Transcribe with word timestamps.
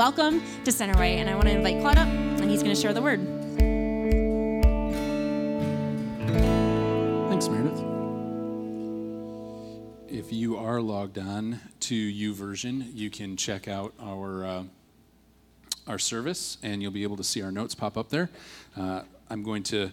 welcome 0.00 0.40
to 0.64 0.70
Centerway. 0.70 1.16
And 1.16 1.28
I 1.28 1.34
want 1.34 1.46
to 1.48 1.54
invite 1.54 1.78
Claude 1.82 1.98
up, 1.98 2.08
and 2.08 2.50
he's 2.50 2.62
going 2.62 2.74
to 2.74 2.80
share 2.80 2.94
the 2.94 3.02
word. 3.02 3.20
Thanks, 7.28 7.48
Meredith. 7.48 7.84
If 10.08 10.32
you 10.32 10.56
are 10.56 10.80
logged 10.80 11.18
on 11.18 11.60
to 11.80 11.94
YouVersion, 11.94 12.92
you 12.94 13.10
can 13.10 13.36
check 13.36 13.68
out 13.68 13.92
our 14.00 14.46
uh, 14.46 14.62
our 15.86 15.98
service, 15.98 16.56
and 16.62 16.80
you'll 16.80 16.92
be 16.92 17.02
able 17.02 17.18
to 17.18 17.24
see 17.24 17.42
our 17.42 17.52
notes 17.52 17.74
pop 17.74 17.98
up 17.98 18.08
there. 18.08 18.30
Uh, 18.78 19.02
I'm 19.28 19.42
going 19.42 19.64
to 19.64 19.92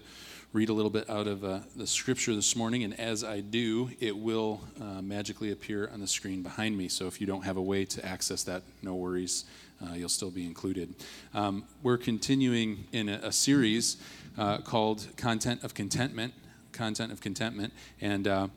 read 0.53 0.69
a 0.69 0.73
little 0.73 0.89
bit 0.89 1.09
out 1.09 1.27
of 1.27 1.43
uh, 1.43 1.59
the 1.75 1.85
scripture 1.85 2.33
this 2.33 2.55
morning, 2.55 2.83
and 2.83 2.99
as 2.99 3.23
I 3.23 3.41
do, 3.41 3.89
it 3.99 4.17
will 4.17 4.61
uh, 4.81 5.01
magically 5.01 5.51
appear 5.51 5.89
on 5.93 5.99
the 5.99 6.07
screen 6.07 6.41
behind 6.41 6.77
me. 6.77 6.87
So 6.87 7.07
if 7.07 7.19
you 7.19 7.27
don't 7.27 7.43
have 7.43 7.57
a 7.57 7.61
way 7.61 7.85
to 7.85 8.05
access 8.05 8.43
that, 8.43 8.63
no 8.81 8.95
worries, 8.95 9.45
uh, 9.83 9.93
you'll 9.93 10.09
still 10.09 10.31
be 10.31 10.45
included. 10.45 10.95
Um, 11.33 11.65
we're 11.83 11.97
continuing 11.97 12.85
in 12.91 13.09
a, 13.09 13.19
a 13.23 13.31
series 13.31 13.97
uh, 14.37 14.59
called 14.59 15.07
Content 15.17 15.63
of 15.63 15.73
Contentment. 15.73 16.33
Content 16.71 17.11
of 17.11 17.21
Contentment, 17.21 17.73
and 18.01 18.27
uh, 18.27 18.47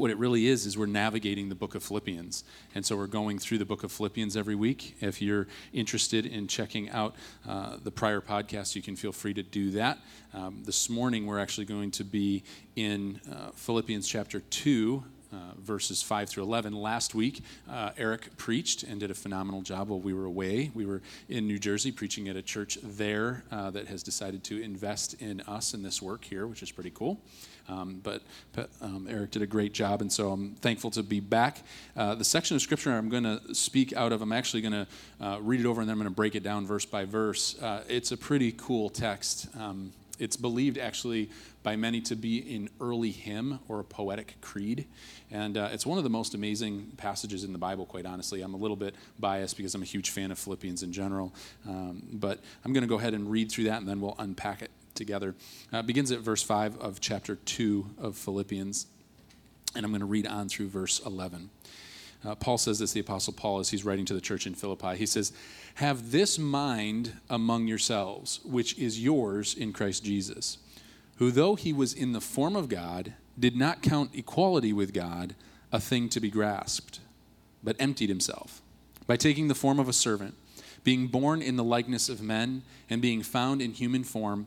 what 0.00 0.10
it 0.10 0.16
really 0.16 0.46
is 0.46 0.64
is 0.64 0.78
we're 0.78 0.86
navigating 0.86 1.50
the 1.50 1.54
book 1.54 1.74
of 1.74 1.82
philippians 1.82 2.42
and 2.74 2.86
so 2.86 2.96
we're 2.96 3.06
going 3.06 3.38
through 3.38 3.58
the 3.58 3.64
book 3.66 3.84
of 3.84 3.92
philippians 3.92 4.34
every 4.34 4.54
week 4.54 4.96
if 5.00 5.20
you're 5.20 5.46
interested 5.74 6.24
in 6.24 6.46
checking 6.46 6.88
out 6.88 7.14
uh, 7.46 7.76
the 7.84 7.90
prior 7.90 8.20
podcast 8.20 8.74
you 8.74 8.80
can 8.80 8.96
feel 8.96 9.12
free 9.12 9.34
to 9.34 9.42
do 9.42 9.70
that 9.70 9.98
um, 10.32 10.62
this 10.64 10.88
morning 10.88 11.26
we're 11.26 11.38
actually 11.38 11.66
going 11.66 11.90
to 11.90 12.02
be 12.02 12.42
in 12.76 13.20
uh, 13.30 13.50
philippians 13.54 14.08
chapter 14.08 14.40
2 14.40 15.04
uh, 15.32 15.36
verses 15.58 16.02
5 16.02 16.28
through 16.28 16.42
11. 16.42 16.72
Last 16.72 17.14
week, 17.14 17.42
uh, 17.70 17.90
Eric 17.96 18.36
preached 18.36 18.82
and 18.82 18.98
did 18.98 19.12
a 19.12 19.14
phenomenal 19.14 19.62
job 19.62 19.88
while 19.88 20.00
we 20.00 20.12
were 20.12 20.24
away. 20.24 20.72
We 20.74 20.86
were 20.86 21.02
in 21.28 21.46
New 21.46 21.60
Jersey 21.60 21.92
preaching 21.92 22.28
at 22.28 22.34
a 22.34 22.42
church 22.42 22.78
there 22.82 23.44
uh, 23.52 23.70
that 23.70 23.86
has 23.86 24.02
decided 24.02 24.42
to 24.44 24.60
invest 24.60 25.22
in 25.22 25.40
us 25.42 25.72
in 25.72 25.84
this 25.84 26.02
work 26.02 26.24
here, 26.24 26.48
which 26.48 26.64
is 26.64 26.72
pretty 26.72 26.90
cool. 26.90 27.20
Um, 27.70 28.00
but, 28.02 28.22
um, 28.80 29.06
Eric 29.08 29.30
did 29.30 29.42
a 29.42 29.46
great 29.46 29.72
job, 29.72 30.00
and 30.00 30.12
so 30.12 30.32
I'm 30.32 30.54
thankful 30.56 30.90
to 30.92 31.02
be 31.02 31.20
back. 31.20 31.62
Uh, 31.96 32.14
the 32.14 32.24
section 32.24 32.56
of 32.56 32.62
scripture 32.62 32.92
I'm 32.92 33.08
going 33.08 33.24
to 33.24 33.54
speak 33.54 33.92
out 33.92 34.12
of, 34.12 34.22
I'm 34.22 34.32
actually 34.32 34.62
going 34.62 34.72
to 34.72 34.86
uh, 35.20 35.38
read 35.40 35.60
it 35.60 35.66
over 35.66 35.80
and 35.80 35.88
then 35.88 35.94
I'm 35.94 35.98
going 35.98 36.10
to 36.10 36.14
break 36.14 36.34
it 36.34 36.42
down 36.42 36.66
verse 36.66 36.84
by 36.84 37.04
verse. 37.04 37.60
Uh, 37.60 37.84
it's 37.88 38.12
a 38.12 38.16
pretty 38.16 38.52
cool 38.52 38.90
text. 38.90 39.48
Um, 39.58 39.92
it's 40.18 40.36
believed 40.36 40.76
actually 40.76 41.30
by 41.62 41.76
many 41.76 42.00
to 42.02 42.16
be 42.16 42.54
an 42.56 42.68
early 42.80 43.10
hymn 43.10 43.58
or 43.68 43.80
a 43.80 43.84
poetic 43.84 44.36
creed. 44.40 44.86
And 45.30 45.56
uh, 45.56 45.68
it's 45.72 45.86
one 45.86 45.98
of 45.98 46.04
the 46.04 46.10
most 46.10 46.34
amazing 46.34 46.92
passages 46.96 47.44
in 47.44 47.52
the 47.52 47.58
Bible, 47.58 47.86
quite 47.86 48.04
honestly. 48.04 48.42
I'm 48.42 48.54
a 48.54 48.58
little 48.58 48.76
bit 48.76 48.94
biased 49.18 49.56
because 49.56 49.74
I'm 49.74 49.82
a 49.82 49.86
huge 49.86 50.10
fan 50.10 50.30
of 50.30 50.38
Philippians 50.38 50.82
in 50.82 50.92
general. 50.92 51.34
Um, 51.66 52.02
but 52.12 52.40
I'm 52.64 52.72
going 52.72 52.82
to 52.82 52.88
go 52.88 52.98
ahead 52.98 53.14
and 53.14 53.30
read 53.30 53.50
through 53.50 53.64
that 53.64 53.80
and 53.80 53.88
then 53.88 54.00
we'll 54.00 54.16
unpack 54.18 54.62
it 54.62 54.70
together. 54.94 55.34
Uh, 55.72 55.82
begins 55.82 56.10
at 56.10 56.20
verse 56.20 56.42
5 56.42 56.78
of 56.78 57.00
chapter 57.00 57.36
2 57.36 57.90
of 57.98 58.16
Philippians. 58.16 58.86
And 59.74 59.84
I'm 59.84 59.92
going 59.92 60.00
to 60.00 60.06
read 60.06 60.26
on 60.26 60.48
through 60.48 60.68
verse 60.68 61.00
11. 61.04 61.50
Uh, 62.24 62.34
Paul 62.34 62.58
says 62.58 62.78
this, 62.78 62.92
the 62.92 63.00
Apostle 63.00 63.32
Paul, 63.32 63.60
as 63.60 63.70
he's 63.70 63.84
writing 63.84 64.04
to 64.06 64.14
the 64.14 64.20
church 64.20 64.46
in 64.46 64.54
Philippi. 64.54 64.96
He 64.96 65.06
says, 65.06 65.32
Have 65.74 66.10
this 66.10 66.38
mind 66.38 67.14
among 67.30 67.66
yourselves, 67.66 68.40
which 68.44 68.78
is 68.78 69.02
yours 69.02 69.54
in 69.54 69.72
Christ 69.72 70.04
Jesus, 70.04 70.58
who, 71.16 71.30
though 71.30 71.54
he 71.54 71.72
was 71.72 71.94
in 71.94 72.12
the 72.12 72.20
form 72.20 72.56
of 72.56 72.68
God, 72.68 73.14
did 73.38 73.56
not 73.56 73.80
count 73.80 74.10
equality 74.14 74.72
with 74.72 74.92
God 74.92 75.34
a 75.72 75.80
thing 75.80 76.08
to 76.10 76.20
be 76.20 76.30
grasped, 76.30 77.00
but 77.62 77.76
emptied 77.78 78.08
himself 78.08 78.60
by 79.06 79.16
taking 79.16 79.48
the 79.48 79.54
form 79.54 79.78
of 79.78 79.88
a 79.88 79.92
servant. 79.92 80.34
Being 80.82 81.08
born 81.08 81.42
in 81.42 81.56
the 81.56 81.64
likeness 81.64 82.08
of 82.08 82.22
men 82.22 82.62
and 82.88 83.02
being 83.02 83.22
found 83.22 83.60
in 83.60 83.72
human 83.72 84.04
form, 84.04 84.46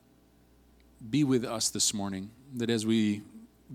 be 1.09 1.23
with 1.23 1.45
us 1.45 1.69
this 1.69 1.93
morning, 1.93 2.29
that 2.55 2.69
as 2.69 2.85
we 2.85 3.21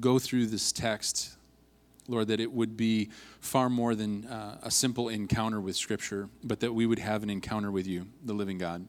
go 0.00 0.19
through 0.19 0.47
this 0.47 0.72
text, 0.72 1.37
Lord, 2.09 2.28
that 2.28 2.41
it 2.41 2.53
would 2.53 2.76
be 2.76 3.10
far 3.41 3.69
more 3.69 3.94
than 3.94 4.26
uh, 4.26 4.59
a 4.62 4.70
simple 4.70 5.09
encounter 5.09 5.60
with 5.60 5.76
Scripture, 5.76 6.28
but 6.44 6.60
that 6.60 6.72
we 6.72 6.86
would 6.86 6.98
have 6.98 7.22
an 7.22 7.31
encounter 7.31 7.70
with 7.70 7.86
you, 7.86 8.06
the 8.25 8.34
living 8.34 8.59
God, 8.59 8.86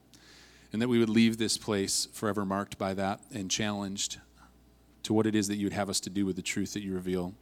and 0.72 0.80
that 0.80 0.88
we 0.88 0.98
would 0.98 1.08
leave 1.08 1.38
this 1.38 1.58
place 1.58 2.06
forever 2.12 2.44
marked 2.44 2.78
by 2.78 2.94
that 2.94 3.20
and 3.32 3.50
challenged 3.50 4.18
to 5.02 5.12
what 5.12 5.26
it 5.26 5.34
is 5.34 5.48
that 5.48 5.56
you 5.56 5.66
would 5.66 5.72
have 5.72 5.88
us 5.88 6.00
to 6.00 6.10
do 6.10 6.26
with 6.26 6.36
the 6.36 6.42
truth 6.42 6.74
that 6.74 6.82
you 6.82 6.94
reveal. 6.94 7.34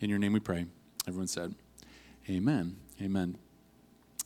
In 0.00 0.10
your 0.10 0.18
name 0.18 0.32
we 0.32 0.40
pray. 0.40 0.66
Everyone 1.06 1.28
said, 1.28 1.54
Amen. 2.28 2.76
Amen. 3.00 3.38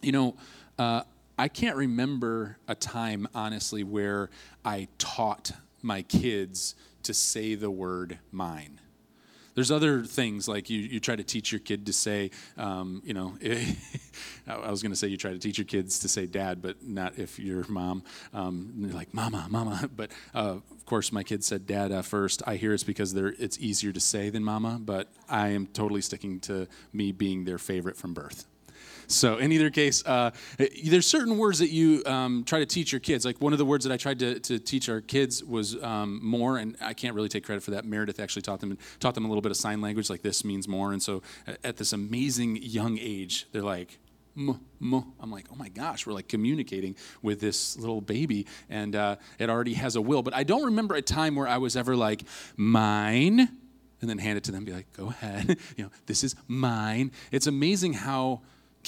You 0.01 0.13
know, 0.13 0.37
uh, 0.79 1.03
I 1.37 1.49
can't 1.49 1.77
remember 1.77 2.57
a 2.67 2.75
time, 2.75 3.29
honestly, 3.35 3.85
where 3.85 4.31
I 4.65 4.89
taught 4.99 5.53
my 5.83 6.03
kids 6.03 6.75
to 7.03 7.15
say 7.15 7.55
the 7.55 7.71
word 7.71 8.19
mine. 8.33 8.81
There's 9.55 9.73
other 9.73 10.05
things 10.05 10.47
like 10.47 10.71
you, 10.71 10.79
you 10.79 11.01
try 11.01 11.17
to 11.17 11.25
teach 11.25 11.51
your 11.51 11.59
kid 11.59 11.87
to 11.87 11.93
say, 11.93 12.31
um, 12.57 13.03
you 13.05 13.13
know, 13.13 13.37
I 14.47 14.71
was 14.71 14.83
going 14.83 14.93
to 14.93 14.97
say 14.97 15.09
you 15.09 15.17
try 15.17 15.33
to 15.33 15.39
teach 15.39 15.59
your 15.59 15.65
kids 15.65 15.99
to 16.01 16.09
say 16.09 16.27
dad, 16.27 16.63
but 16.63 16.87
not 16.87 17.19
if 17.19 17.41
you're 17.41 17.65
mom. 17.69 18.05
Um, 18.33 18.73
they're 18.77 18.95
like, 18.95 19.13
mama, 19.13 19.49
mama. 19.51 19.91
But 19.97 20.13
uh, 20.33 20.59
of 20.71 20.87
course, 20.87 21.11
my 21.11 21.25
kids 21.25 21.45
said 21.47 21.67
dad 21.67 21.91
uh, 21.91 22.03
first. 22.03 22.41
I 22.47 22.55
hear 22.55 22.73
it's 22.73 22.85
because 22.85 23.15
it's 23.15 23.59
easier 23.59 23.91
to 23.91 23.99
say 23.99 24.31
than 24.31 24.45
mama, 24.45 24.79
but 24.81 25.09
I 25.29 25.49
am 25.49 25.67
totally 25.67 26.03
sticking 26.03 26.39
to 26.41 26.69
me 26.93 27.11
being 27.11 27.45
their 27.45 27.59
favorite 27.59 27.97
from 27.97 28.15
birth. 28.15 28.47
So, 29.09 29.39
in 29.39 29.53
either 29.53 29.71
case, 29.71 30.05
uh, 30.05 30.33
there's 30.85 31.07
certain 31.07 31.39
words 31.39 31.59
that 31.61 31.71
you 31.71 32.05
um, 32.05 32.45
try 32.45 32.59
to 32.59 32.67
teach 32.67 32.93
your 32.93 33.01
kids. 33.01 33.25
Like 33.25 33.41
one 33.41 33.53
of 33.55 33.59
the 33.59 33.65
words 33.65 33.85
that 33.85 33.93
I 33.93 33.97
tried 33.97 34.19
to, 34.19 34.39
to 34.41 34.59
teach 34.59 34.91
our 34.91 35.01
kids 35.01 35.43
was 35.43 35.83
um, 35.83 36.21
more, 36.23 36.59
and 36.59 36.77
I 36.81 36.93
can't 36.93 37.15
really 37.15 37.31
take 37.31 37.45
credit 37.45 37.63
for 37.63 37.71
that. 37.71 37.87
Meredith 37.87 38.21
actually 38.21 38.43
taught 38.43 38.61
them 38.61 38.77
taught 39.01 39.15
them 39.15 39.25
a 39.25 39.29
little 39.29 39.41
bit 39.41 39.51
of 39.51 39.57
sign 39.57 39.81
language, 39.81 40.11
like 40.11 40.21
this 40.21 40.45
means 40.45 40.69
more. 40.69 40.93
And 40.93 41.03
so, 41.03 41.23
at 41.65 41.79
this 41.79 41.95
amazing 41.95 42.57
young 42.63 42.99
age, 42.99 43.47
they're 43.51 43.63
like, 43.63 43.99
I'm 44.37 45.31
like, 45.31 45.47
oh 45.51 45.57
my 45.57 45.71
gosh, 45.71 46.07
we're 46.07 46.13
like 46.13 46.29
communicating 46.29 46.95
with 47.23 47.41
this 47.41 47.79
little 47.79 48.03
baby, 48.03 48.47
and 48.69 48.95
uh, 48.95 49.17
it 49.39 49.49
already 49.49 49.75
has 49.75 49.97
a 49.97 50.03
will. 50.03 50.23
But 50.23 50.35
I 50.35 50.45
don't 50.45 50.67
remember 50.67 50.95
a 50.95 51.03
time 51.03 51.35
where 51.35 51.49
I 51.49 51.57
was 51.57 51.77
ever 51.77 51.97
like, 51.97 52.25
mine, 52.57 53.41
and 53.41 54.11
then 54.11 54.19
hand 54.19 54.37
it 54.37 54.45
to 54.45 54.53
them, 54.53 54.65
be 54.65 54.73
like, 54.73 54.93
go 54.93 55.09
ahead, 55.09 55.57
you 55.77 55.85
know, 55.85 55.91
this 56.07 56.23
is 56.23 56.37
mine. 56.47 57.11
It's 57.33 57.47
amazing 57.47 57.95
how 57.95 58.43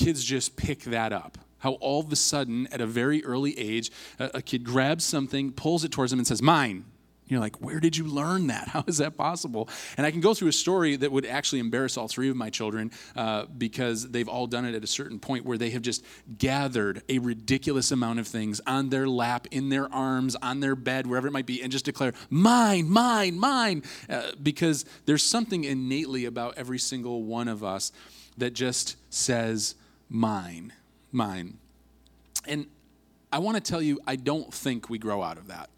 kids 0.05 0.25
just 0.25 0.57
pick 0.57 0.81
that 0.85 1.13
up. 1.13 1.39
How 1.59 1.73
all 1.73 2.01
of 2.01 2.11
a 2.11 2.17
sudden, 2.17 2.67
at 2.69 2.81
a 2.81 2.87
very 2.87 3.25
early 3.25 3.59
age, 3.59 3.91
a, 4.19 4.31
a 4.35 4.43
kid 4.43 4.65
grabs 4.65 5.05
something, 5.05 5.53
pulls 5.53 5.85
it 5.85 5.93
towards 5.93 6.11
them, 6.11 6.19
and 6.19 6.27
says, 6.27 6.43
Mine. 6.43 6.85
You're 7.31 7.39
like, 7.39 7.61
where 7.61 7.79
did 7.79 7.97
you 7.97 8.07
learn 8.07 8.49
that? 8.49 8.67
How 8.69 8.83
is 8.89 8.99
that 8.99 9.17
possible? 9.17 9.69
And 9.97 10.05
I 10.05 10.11
can 10.11 10.21
go 10.21 10.35
through 10.35 10.49
a 10.49 10.53
story 10.53 10.97
that 10.97 11.13
would 11.13 11.25
actually 11.25 11.61
embarrass 11.61 11.97
all 11.97 12.09
three 12.09 12.29
of 12.29 12.35
my 12.35 12.51
children 12.51 12.91
uh, 13.15 13.45
because 13.47 14.11
they've 14.11 14.29
all 14.29 14.49
done 14.49 14.65
it 14.65 14.75
at 14.75 14.83
a 14.83 14.87
certain 14.89 15.21
point 15.21 15.45
where 15.45 15.57
they 15.57 15.71
have 15.71 15.83
just 15.83 16.05
gathered 16.39 17.03
a 17.09 17.21
ridiculous 17.21 17.93
amount 17.93 18.19
of 18.19 18.27
things 18.27 18.61
on 18.67 18.89
their 18.89 19.07
lap, 19.07 19.47
in 19.53 19.69
their 19.69 19.93
arms, 19.95 20.35
on 20.43 20.59
their 20.59 20.75
bed, 20.75 21.07
wherever 21.07 21.29
it 21.29 21.31
might 21.31 21.47
be, 21.47 21.63
and 21.63 21.71
just 21.71 21.85
declare, 21.85 22.15
mine, 22.31 22.91
mine, 22.91 23.39
mine. 23.39 23.85
Uh, 24.09 24.33
because 24.43 24.85
there's 25.07 25.23
something 25.23 25.63
innately 25.63 26.25
about 26.25 26.55
every 26.59 26.81
single 26.81 27.23
one 27.23 27.47
of 27.47 27.63
us 27.63 27.93
that 28.39 28.55
just 28.55 28.97
says, 29.09 29.77
mine, 30.11 30.73
mine. 31.13 31.57
And 32.47 32.67
I 33.33 33.39
want 33.39 33.57
to 33.57 33.63
tell 33.63 33.81
you, 33.81 34.01
I 34.07 34.17
don't 34.17 34.53
think 34.53 34.91
we 34.91 34.99
grow 34.99 35.23
out 35.23 35.39
of 35.39 35.47
that. 35.47 35.71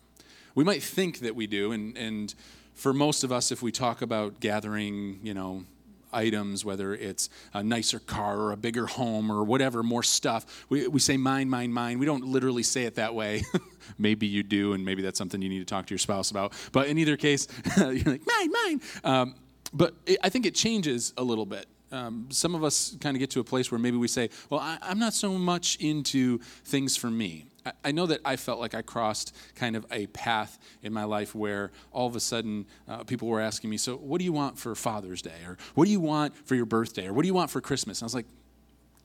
We 0.55 0.64
might 0.64 0.82
think 0.82 1.20
that 1.20 1.37
we 1.37 1.46
do, 1.46 1.73
and, 1.73 1.96
and 1.96 2.34
for 2.75 2.93
most 2.93 3.23
of 3.23 3.31
us, 3.31 3.52
if 3.52 3.62
we 3.62 3.70
talk 3.70 4.02
about 4.02 4.40
gathering, 4.40 5.20
you 5.23 5.34
know, 5.34 5.64
items, 6.12 6.64
whether 6.64 6.94
it's 6.94 7.31
a 7.55 7.62
nicer 7.62 7.99
car 7.99 8.38
or 8.38 8.52
a 8.52 8.56
bigger 8.56 8.87
home 8.87 9.32
or 9.32 9.44
whatever, 9.44 9.82
more 9.82 10.02
stuff. 10.02 10.67
We, 10.69 10.87
we 10.88 11.00
say 11.00 11.17
mine, 11.17 11.49
mine, 11.49 11.73
mine. 11.73 11.99
We 11.99 12.06
don't 12.06 12.25
literally 12.25 12.62
say 12.62 12.85
it 12.85 12.96
that 12.96 13.14
way. 13.14 13.44
maybe 13.99 14.26
you 14.26 14.43
do, 14.43 14.75
and 14.75 14.85
maybe 14.85 15.02
that's 15.02 15.17
something 15.17 15.40
you 15.40 15.49
need 15.49 15.61
to 15.61 15.64
talk 15.64 15.87
to 15.87 15.90
your 15.90 15.99
spouse 15.99 16.31
about. 16.31 16.52
But 16.70 16.88
in 16.88 16.99
either 16.99 17.17
case, 17.17 17.49
you're 17.76 17.94
like, 17.94 18.26
mine, 18.26 18.52
mine. 18.64 18.81
Um, 19.05 19.35
but 19.73 19.94
it, 20.06 20.19
I 20.23 20.28
think 20.28 20.44
it 20.44 20.55
changes 20.55 21.14
a 21.17 21.25
little 21.25 21.46
bit 21.46 21.67
um, 21.93 22.27
some 22.31 22.55
of 22.55 22.65
us 22.65 22.97
kind 23.00 23.17
of 23.17 23.21
get 23.21 23.31
to 23.31 23.41
a 23.41 23.44
place 23.44 23.71
where 23.71 23.79
maybe 23.79 23.97
we 23.97 24.09
say, 24.09 24.31
Well, 24.50 24.61
I, 24.61 24.79
I'm 24.83 24.99
not 24.99 25.12
so 25.15 25.33
much 25.33 25.77
into 25.77 26.39
things 26.65 26.97
for 26.97 27.11
me. 27.11 27.47
I, 27.65 27.73
I 27.85 27.93
know 27.93 28.06
that 28.06 28.21
I 28.25 28.37
felt 28.37 28.59
like 28.59 28.75
I 28.75 28.83
crossed 28.83 29.35
kind 29.55 29.77
of 29.77 29.87
a 29.93 30.06
path 30.09 30.59
in 30.83 30.93
my 30.93 31.05
life 31.05 31.35
where 31.35 31.71
all 31.93 32.06
of 32.06 32.17
a 32.17 32.21
sudden 32.21 32.67
uh, 32.89 33.05
people 33.05 33.29
were 33.29 33.41
asking 33.41 33.71
me, 33.71 33.77
So, 33.77 33.97
what 33.97 34.19
do 34.19 34.25
you 34.25 34.33
want 34.33 34.59
for 34.59 34.75
Father's 34.75 35.23
Day? 35.23 35.44
Or 35.47 35.59
what 35.75 35.85
do 35.85 35.91
you 35.91 36.00
want 36.00 36.35
for 36.47 36.55
your 36.55 36.67
birthday? 36.67 37.06
Or 37.06 37.12
what 37.12 37.23
do 37.23 37.29
you 37.29 37.35
want 37.35 37.50
for 37.50 37.61
Christmas? 37.61 38.00
And 38.00 38.05
I 38.05 38.06
was 38.06 38.15
like, 38.15 38.27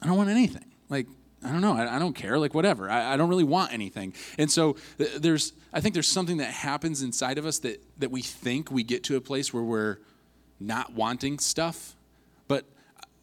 I 0.00 0.06
don't 0.06 0.16
want 0.16 0.30
anything. 0.30 0.64
Like, 0.88 1.06
I 1.44 1.52
don't 1.52 1.60
know. 1.60 1.74
I, 1.74 1.96
I 1.96 1.98
don't 1.98 2.14
care. 2.14 2.38
Like, 2.38 2.54
whatever. 2.54 2.90
I, 2.90 3.14
I, 3.14 3.16
don't 3.16 3.28
really 3.28 3.44
want 3.44 3.72
anything. 3.72 4.12
And 4.38 4.50
so 4.50 4.76
th- 4.96 5.16
there's, 5.16 5.52
I 5.72 5.80
think 5.80 5.94
there's 5.94 6.08
something 6.08 6.38
that 6.38 6.52
happens 6.52 7.02
inside 7.02 7.38
of 7.38 7.46
us 7.46 7.60
that, 7.60 7.82
that 7.98 8.10
we 8.10 8.22
think 8.22 8.72
we 8.72 8.82
get 8.82 9.04
to 9.04 9.16
a 9.16 9.20
place 9.20 9.52
where 9.52 9.62
we're 9.62 9.98
not 10.58 10.94
wanting 10.94 11.38
stuff. 11.38 11.94
But 12.48 12.64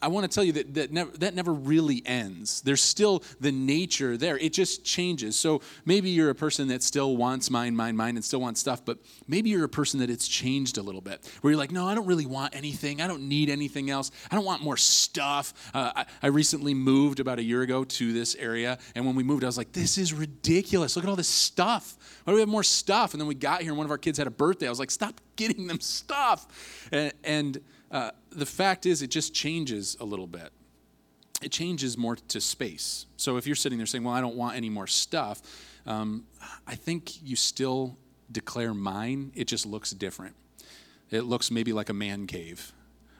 I 0.05 0.07
want 0.07 0.29
to 0.29 0.33
tell 0.33 0.43
you 0.43 0.51
that 0.51 0.75
that 0.75 0.91
never, 0.91 1.11
that 1.17 1.33
never 1.33 1.51
really 1.51 2.03
ends. 2.05 2.61
There's 2.61 2.83
still 2.83 3.23
the 3.39 3.51
nature 3.51 4.17
there. 4.17 4.37
It 4.37 4.53
just 4.53 4.85
changes. 4.85 5.35
So 5.35 5.61
maybe 5.83 6.11
you're 6.11 6.29
a 6.29 6.35
person 6.35 6.67
that 6.67 6.83
still 6.83 7.17
wants 7.17 7.49
mine, 7.49 7.75
mine, 7.75 7.97
mine, 7.97 8.15
and 8.15 8.23
still 8.23 8.39
wants 8.39 8.59
stuff, 8.59 8.85
but 8.85 8.99
maybe 9.27 9.49
you're 9.49 9.65
a 9.65 9.69
person 9.69 9.99
that 10.01 10.11
it's 10.11 10.27
changed 10.27 10.77
a 10.77 10.83
little 10.83 11.01
bit, 11.01 11.27
where 11.41 11.51
you're 11.51 11.57
like, 11.57 11.71
no, 11.71 11.87
I 11.87 11.95
don't 11.95 12.05
really 12.05 12.27
want 12.27 12.55
anything. 12.55 13.01
I 13.01 13.07
don't 13.07 13.27
need 13.27 13.49
anything 13.49 13.89
else. 13.89 14.11
I 14.29 14.35
don't 14.35 14.45
want 14.45 14.61
more 14.61 14.77
stuff. 14.77 15.71
Uh, 15.73 15.91
I, 15.95 16.05
I 16.21 16.27
recently 16.27 16.75
moved 16.75 17.19
about 17.19 17.39
a 17.39 17.43
year 17.43 17.63
ago 17.63 17.83
to 17.83 18.13
this 18.13 18.35
area, 18.35 18.77
and 18.93 19.07
when 19.07 19.15
we 19.15 19.23
moved, 19.23 19.43
I 19.43 19.47
was 19.47 19.57
like, 19.57 19.71
this 19.71 19.97
is 19.97 20.13
ridiculous. 20.13 20.95
Look 20.95 21.05
at 21.05 21.09
all 21.09 21.15
this 21.15 21.27
stuff. 21.27 21.97
Why 22.25 22.31
do 22.31 22.35
we 22.35 22.41
have 22.41 22.49
more 22.49 22.63
stuff? 22.63 23.13
And 23.15 23.21
then 23.21 23.27
we 23.27 23.33
got 23.33 23.61
here, 23.61 23.71
and 23.71 23.77
one 23.77 23.85
of 23.85 23.91
our 23.91 23.97
kids 23.97 24.19
had 24.19 24.27
a 24.27 24.31
birthday. 24.31 24.67
I 24.67 24.69
was 24.69 24.79
like, 24.79 24.91
stop 24.91 25.19
getting 25.35 25.65
them 25.65 25.79
stuff. 25.79 26.89
and, 26.91 27.11
and 27.23 27.59
uh, 27.95 28.11
the 28.29 28.45
fact 28.45 28.85
is, 28.85 29.01
it 29.01 29.07
just 29.07 29.33
changes 29.33 29.95
a 30.01 30.03
little 30.03 30.27
bit. 30.27 30.49
It 31.41 31.53
changes 31.53 31.97
more 31.97 32.17
to 32.17 32.41
space. 32.41 33.05
So 33.15 33.37
if 33.37 33.47
you're 33.47 33.55
sitting 33.55 33.77
there 33.77 33.85
saying, 33.85 34.03
Well, 34.03 34.13
I 34.13 34.19
don't 34.19 34.35
want 34.35 34.57
any 34.57 34.69
more 34.69 34.85
stuff, 34.85 35.41
um, 35.85 36.25
I 36.67 36.75
think 36.75 37.23
you 37.23 37.37
still 37.37 37.97
declare 38.29 38.73
mine. 38.73 39.31
It 39.33 39.47
just 39.47 39.65
looks 39.65 39.91
different. 39.91 40.35
It 41.09 41.21
looks 41.21 41.49
maybe 41.49 41.71
like 41.71 41.87
a 41.87 41.93
man 41.93 42.27
cave, 42.27 42.73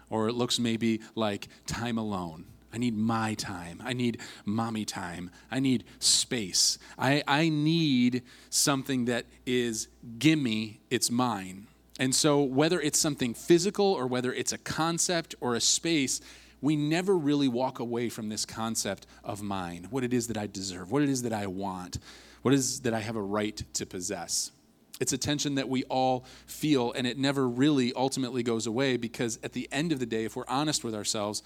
or 0.10 0.27
it 0.27 0.33
looks 0.33 0.60
maybe 0.60 1.00
like 1.16 1.48
time 1.66 1.98
alone. 1.98 2.44
I 2.74 2.77
need 2.77 2.98
my 2.98 3.36
time. 3.36 3.81
I 3.81 3.94
need 3.94 4.19
mommy 4.44 4.83
time. 4.83 5.31
I 5.50 5.62
need 5.62 5.86
space. 6.00 6.77
I, 6.98 7.24
I 7.25 7.48
need 7.48 8.24
something 8.50 9.06
that 9.06 9.25
is 9.45 9.88
gimme, 10.19 10.81
it's 10.89 11.10
mine. 11.10 11.68
And 12.00 12.13
so, 12.13 12.42
whether 12.42 12.80
it's 12.81 13.00
something 13.00 13.33
physical 13.33 13.86
or 13.86 14.06
whether 14.06 14.33
it's 14.33 14.51
a 14.51 14.57
concept 14.57 15.33
or 15.39 15.56
a 15.56 15.62
space, 15.62 16.19
we 16.62 16.75
never 16.75 17.15
really 17.15 17.47
walk 17.47 17.80
away 17.80 18.09
from 18.09 18.30
this 18.30 18.45
concept 18.45 19.06
of 19.24 19.42
mine, 19.42 19.88
what 19.89 20.03
it 20.03 20.13
is 20.13 20.27
that 20.27 20.38
I 20.38 20.47
deserve, 20.47 20.92
what 20.92 21.03
it 21.03 21.09
is 21.09 21.21
that 21.21 21.33
I 21.33 21.47
want, 21.47 22.00
what 22.42 22.53
it 22.53 22.57
is 22.57 22.81
that 22.81 22.94
I 22.94 23.00
have 23.00 23.15
a 23.15 23.21
right 23.21 23.62
to 23.74 23.86
possess. 23.86 24.51
It's 25.00 25.13
a 25.13 25.18
tension 25.18 25.56
that 25.56 25.69
we 25.69 25.83
all 25.83 26.25
feel, 26.47 26.92
and 26.94 27.06
it 27.06 27.18
never 27.18 27.47
really 27.47 27.94
ultimately 27.94 28.44
goes 28.44 28.65
away 28.65 28.98
because 28.98 29.39
at 29.44 29.53
the 29.53 29.68
end 29.71 29.91
of 29.91 30.00
the 30.00 30.06
day, 30.06 30.25
if 30.25 30.36
we're 30.36 30.45
honest 30.48 30.83
with 30.83 30.95
ourselves, 30.95 31.44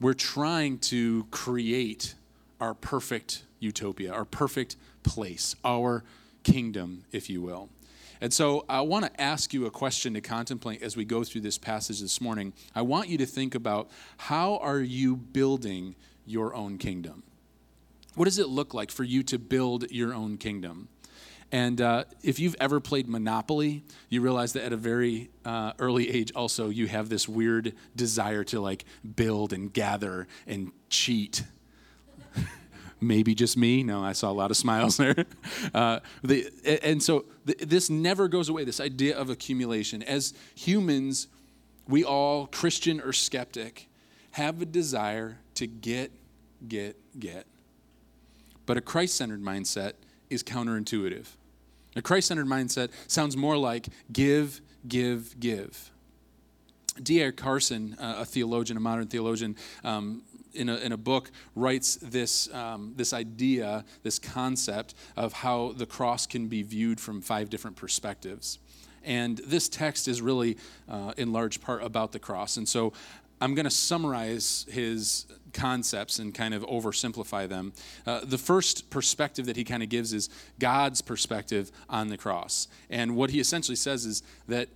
we're 0.00 0.14
trying 0.14 0.78
to 0.78 1.26
create 1.30 2.14
our 2.60 2.74
perfect 2.74 3.44
utopia, 3.60 4.12
our 4.12 4.24
perfect 4.24 4.76
place, 5.02 5.54
our 5.64 6.02
kingdom, 6.42 7.04
if 7.12 7.30
you 7.30 7.40
will. 7.40 7.68
And 8.22 8.32
so 8.32 8.64
I 8.68 8.82
want 8.82 9.04
to 9.04 9.20
ask 9.20 9.52
you 9.52 9.66
a 9.66 9.70
question 9.72 10.14
to 10.14 10.20
contemplate 10.20 10.80
as 10.80 10.96
we 10.96 11.04
go 11.04 11.24
through 11.24 11.40
this 11.40 11.58
passage 11.58 12.00
this 12.00 12.20
morning. 12.20 12.52
I 12.72 12.82
want 12.82 13.08
you 13.08 13.18
to 13.18 13.26
think 13.26 13.56
about 13.56 13.90
how 14.16 14.58
are 14.58 14.78
you 14.78 15.16
building 15.16 15.96
your 16.24 16.54
own 16.54 16.78
kingdom? 16.78 17.24
What 18.14 18.26
does 18.26 18.38
it 18.38 18.48
look 18.48 18.74
like 18.74 18.92
for 18.92 19.02
you 19.02 19.24
to 19.24 19.40
build 19.40 19.90
your 19.90 20.14
own 20.14 20.36
kingdom? 20.36 20.86
And 21.50 21.80
uh, 21.80 22.04
if 22.22 22.38
you've 22.38 22.54
ever 22.60 22.78
played 22.78 23.08
Monopoly, 23.08 23.82
you 24.08 24.20
realize 24.20 24.52
that 24.52 24.62
at 24.62 24.72
a 24.72 24.76
very 24.76 25.30
uh, 25.44 25.72
early 25.80 26.08
age, 26.08 26.30
also, 26.30 26.68
you 26.68 26.86
have 26.86 27.08
this 27.08 27.28
weird 27.28 27.74
desire 27.96 28.44
to 28.44 28.60
like 28.60 28.84
build 29.16 29.52
and 29.52 29.72
gather 29.72 30.28
and 30.46 30.70
cheat 30.88 31.42
maybe 33.02 33.34
just 33.34 33.56
me. 33.56 33.82
No, 33.82 34.02
I 34.02 34.12
saw 34.12 34.30
a 34.30 34.32
lot 34.32 34.50
of 34.50 34.56
smiles 34.56 34.96
there. 34.96 35.14
Uh, 35.74 36.00
the, 36.22 36.50
and 36.82 37.02
so 37.02 37.24
this 37.44 37.88
never 37.88 38.28
goes 38.28 38.48
away, 38.48 38.64
this 38.64 38.80
idea 38.80 39.16
of 39.16 39.30
accumulation. 39.30 40.02
As 40.02 40.34
humans, 40.54 41.28
we 41.88 42.04
all, 42.04 42.46
Christian 42.46 43.00
or 43.00 43.12
skeptic, 43.12 43.88
have 44.32 44.60
a 44.60 44.66
desire 44.66 45.38
to 45.54 45.66
get, 45.66 46.10
get, 46.66 46.96
get. 47.18 47.46
But 48.66 48.76
a 48.76 48.80
Christ 48.80 49.14
centered 49.14 49.42
mindset 49.42 49.92
is 50.30 50.42
counterintuitive. 50.42 51.26
A 51.96 52.02
Christ 52.02 52.28
centered 52.28 52.46
mindset 52.46 52.90
sounds 53.06 53.36
more 53.36 53.56
like 53.56 53.88
give, 54.12 54.60
give, 54.86 55.38
give. 55.38 55.90
D.A. 57.02 57.32
Carson, 57.32 57.96
a 57.98 58.24
theologian, 58.24 58.76
a 58.76 58.80
modern 58.80 59.06
theologian, 59.06 59.56
um, 59.84 60.22
in 60.54 60.68
a, 60.68 60.76
in 60.76 60.92
a 60.92 60.96
book 60.96 61.30
writes 61.54 61.96
this, 61.96 62.52
um, 62.54 62.92
this 62.96 63.12
idea, 63.12 63.84
this 64.02 64.18
concept 64.18 64.94
of 65.16 65.32
how 65.32 65.72
the 65.76 65.86
cross 65.86 66.26
can 66.26 66.48
be 66.48 66.62
viewed 66.62 67.00
from 67.00 67.20
five 67.20 67.50
different 67.50 67.76
perspectives. 67.76 68.58
And 69.04 69.38
this 69.38 69.68
text 69.68 70.08
is 70.08 70.22
really, 70.22 70.56
uh, 70.88 71.12
in 71.16 71.32
large 71.32 71.60
part, 71.60 71.82
about 71.82 72.12
the 72.12 72.18
cross. 72.18 72.56
And 72.56 72.68
so 72.68 72.92
I'm 73.40 73.54
going 73.54 73.64
to 73.64 73.70
summarize 73.70 74.66
his 74.70 75.26
concepts 75.52 76.20
and 76.20 76.32
kind 76.32 76.54
of 76.54 76.62
oversimplify 76.62 77.48
them. 77.48 77.72
Uh, 78.06 78.20
the 78.22 78.38
first 78.38 78.88
perspective 78.88 79.46
that 79.46 79.56
he 79.56 79.64
kind 79.64 79.82
of 79.82 79.88
gives 79.88 80.12
is 80.12 80.30
God's 80.58 81.02
perspective 81.02 81.72
on 81.88 82.08
the 82.08 82.16
cross. 82.16 82.68
And 82.88 83.16
what 83.16 83.30
he 83.30 83.40
essentially 83.40 83.76
says 83.76 84.06
is 84.06 84.22
that 84.46 84.68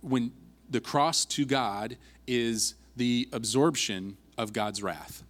when 0.00 0.32
the 0.70 0.80
cross 0.80 1.24
to 1.26 1.44
God 1.44 1.96
is 2.26 2.76
the 2.96 3.28
absorption 3.32 4.16
of 4.42 4.52
God's 4.52 4.82
wrath. 4.82 5.22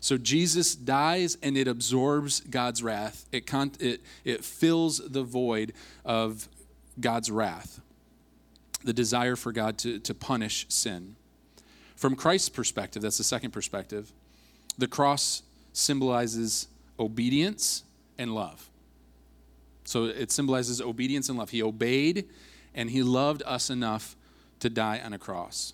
So 0.00 0.18
Jesus 0.18 0.74
dies 0.74 1.38
and 1.42 1.56
it 1.56 1.66
absorbs 1.66 2.40
God's 2.40 2.82
wrath. 2.82 3.24
It, 3.32 3.46
con- 3.46 3.72
it, 3.80 4.02
it 4.24 4.44
fills 4.44 4.98
the 4.98 5.22
void 5.22 5.72
of 6.04 6.48
God's 7.00 7.30
wrath, 7.30 7.80
the 8.84 8.92
desire 8.92 9.36
for 9.36 9.52
God 9.52 9.78
to, 9.78 9.98
to 10.00 10.14
punish 10.14 10.66
sin. 10.68 11.16
From 11.96 12.14
Christ's 12.14 12.50
perspective, 12.50 13.02
that's 13.02 13.18
the 13.18 13.24
second 13.24 13.52
perspective, 13.52 14.12
the 14.76 14.86
cross 14.86 15.42
symbolizes 15.72 16.68
obedience 16.98 17.82
and 18.18 18.34
love. 18.34 18.70
So 19.84 20.04
it 20.04 20.30
symbolizes 20.30 20.80
obedience 20.80 21.28
and 21.28 21.38
love. 21.38 21.50
He 21.50 21.62
obeyed 21.62 22.28
and 22.74 22.90
he 22.90 23.02
loved 23.02 23.42
us 23.46 23.70
enough 23.70 24.16
to 24.60 24.68
die 24.68 25.00
on 25.04 25.12
a 25.12 25.18
cross. 25.18 25.72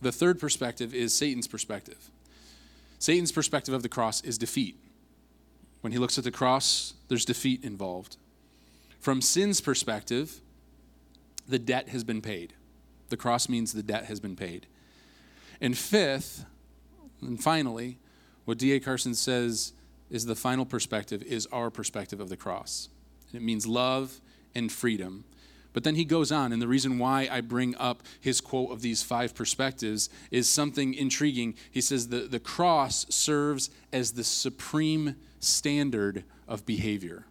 The 0.00 0.12
third 0.12 0.38
perspective 0.38 0.94
is 0.94 1.16
Satan's 1.16 1.48
perspective. 1.48 2.10
Satan's 2.98 3.32
perspective 3.32 3.74
of 3.74 3.82
the 3.82 3.88
cross 3.88 4.22
is 4.22 4.38
defeat. 4.38 4.76
When 5.80 5.92
he 5.92 5.98
looks 5.98 6.18
at 6.18 6.24
the 6.24 6.30
cross, 6.30 6.94
there's 7.08 7.24
defeat 7.24 7.64
involved. 7.64 8.16
From 9.00 9.20
sin's 9.20 9.60
perspective, 9.60 10.40
the 11.48 11.58
debt 11.58 11.90
has 11.90 12.04
been 12.04 12.20
paid. 12.20 12.54
The 13.08 13.16
cross 13.16 13.48
means 13.48 13.72
the 13.72 13.82
debt 13.82 14.06
has 14.06 14.18
been 14.18 14.36
paid. 14.36 14.66
And 15.60 15.76
fifth, 15.78 16.44
and 17.20 17.42
finally, 17.42 17.98
what 18.44 18.58
D.A. 18.58 18.80
Carson 18.80 19.14
says 19.14 19.72
is 20.10 20.26
the 20.26 20.34
final 20.34 20.66
perspective 20.66 21.22
is 21.22 21.46
our 21.52 21.70
perspective 21.70 22.20
of 22.20 22.28
the 22.28 22.36
cross. 22.36 22.88
It 23.32 23.42
means 23.42 23.66
love 23.66 24.20
and 24.54 24.70
freedom. 24.70 25.24
But 25.76 25.84
then 25.84 25.96
he 25.96 26.06
goes 26.06 26.32
on, 26.32 26.54
and 26.54 26.62
the 26.62 26.66
reason 26.66 26.98
why 26.98 27.28
I 27.30 27.42
bring 27.42 27.76
up 27.76 28.02
his 28.18 28.40
quote 28.40 28.72
of 28.72 28.80
these 28.80 29.02
five 29.02 29.34
perspectives 29.34 30.08
is 30.30 30.48
something 30.48 30.94
intriguing. 30.94 31.54
He 31.70 31.82
says 31.82 32.08
the, 32.08 32.20
the 32.20 32.40
cross 32.40 33.04
serves 33.10 33.68
as 33.92 34.12
the 34.12 34.24
supreme 34.24 35.16
standard 35.38 36.24
of 36.48 36.64
behavior. 36.64 37.26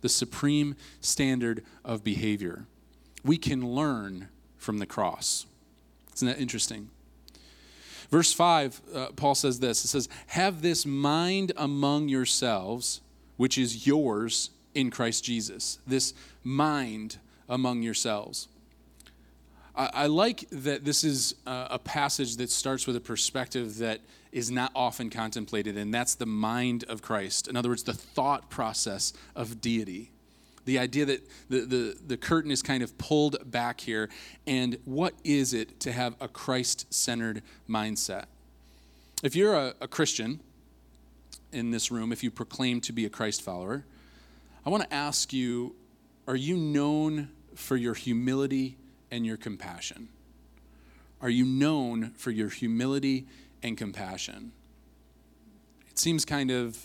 The 0.00 0.08
supreme 0.08 0.76
standard 1.00 1.64
of 1.84 2.04
behavior. 2.04 2.66
We 3.24 3.36
can 3.36 3.68
learn 3.68 4.28
from 4.56 4.78
the 4.78 4.86
cross. 4.86 5.44
Isn't 6.14 6.28
that 6.28 6.38
interesting? 6.38 6.88
Verse 8.12 8.32
5, 8.32 8.80
uh, 8.94 9.06
Paul 9.16 9.34
says 9.34 9.58
this 9.58 9.84
It 9.84 9.88
says, 9.88 10.08
Have 10.28 10.62
this 10.62 10.86
mind 10.86 11.50
among 11.56 12.08
yourselves, 12.08 13.00
which 13.36 13.58
is 13.58 13.88
yours 13.88 14.50
in 14.72 14.92
Christ 14.92 15.24
Jesus. 15.24 15.80
This 15.84 16.14
mind 16.44 17.18
among 17.50 17.82
yourselves. 17.82 18.48
I, 19.76 20.06
like 20.06 20.46
that 20.50 20.84
this 20.84 21.04
is 21.04 21.34
a, 21.46 21.68
a 21.70 21.78
passage 21.78 22.36
that 22.36 22.50
starts 22.50 22.86
with 22.86 22.96
a 22.96 23.00
perspective 23.00 23.78
that 23.78 24.00
is 24.32 24.50
not 24.50 24.72
often 24.74 25.10
contemplated, 25.10 25.76
and 25.76 25.92
that's 25.92 26.14
the 26.14 26.26
mind 26.26 26.84
of 26.88 27.02
Christ. 27.02 27.48
In 27.48 27.56
other 27.56 27.68
words, 27.68 27.84
the 27.84 27.94
thought 27.94 28.50
process 28.50 29.12
of 29.34 29.60
deity. 29.60 30.10
The 30.66 30.78
idea 30.78 31.06
that 31.06 31.26
the, 31.48 31.60
the, 31.60 31.96
the 32.06 32.16
curtain 32.16 32.50
is 32.50 32.62
kind 32.62 32.82
of 32.82 32.96
pulled 32.98 33.50
back 33.50 33.80
here, 33.80 34.10
and 34.46 34.76
what 34.84 35.14
is 35.24 35.54
it 35.54 35.80
to 35.80 35.92
have 35.92 36.14
a 36.20 36.28
Christ 36.28 36.92
centered 36.92 37.42
mindset? 37.68 38.24
If 39.22 39.34
you're 39.34 39.54
a, 39.54 39.74
a 39.80 39.88
Christian 39.88 40.40
in 41.52 41.70
this 41.70 41.90
room, 41.90 42.12
if 42.12 42.22
you 42.22 42.30
proclaim 42.30 42.80
to 42.82 42.92
be 42.92 43.06
a 43.06 43.10
Christ 43.10 43.40
follower, 43.40 43.84
I 44.66 44.70
want 44.70 44.82
to 44.82 44.94
ask 44.94 45.32
you 45.32 45.74
are 46.28 46.36
you 46.36 46.56
known 46.56 47.30
for 47.54 47.76
your 47.76 47.94
humility 47.94 48.76
and 49.10 49.26
your 49.26 49.36
compassion? 49.36 50.08
Are 51.20 51.30
you 51.30 51.44
known 51.44 52.10
for 52.16 52.30
your 52.30 52.48
humility 52.48 53.26
and 53.62 53.76
compassion? 53.76 54.52
It 55.90 55.98
seems 55.98 56.24
kind 56.24 56.50
of 56.50 56.78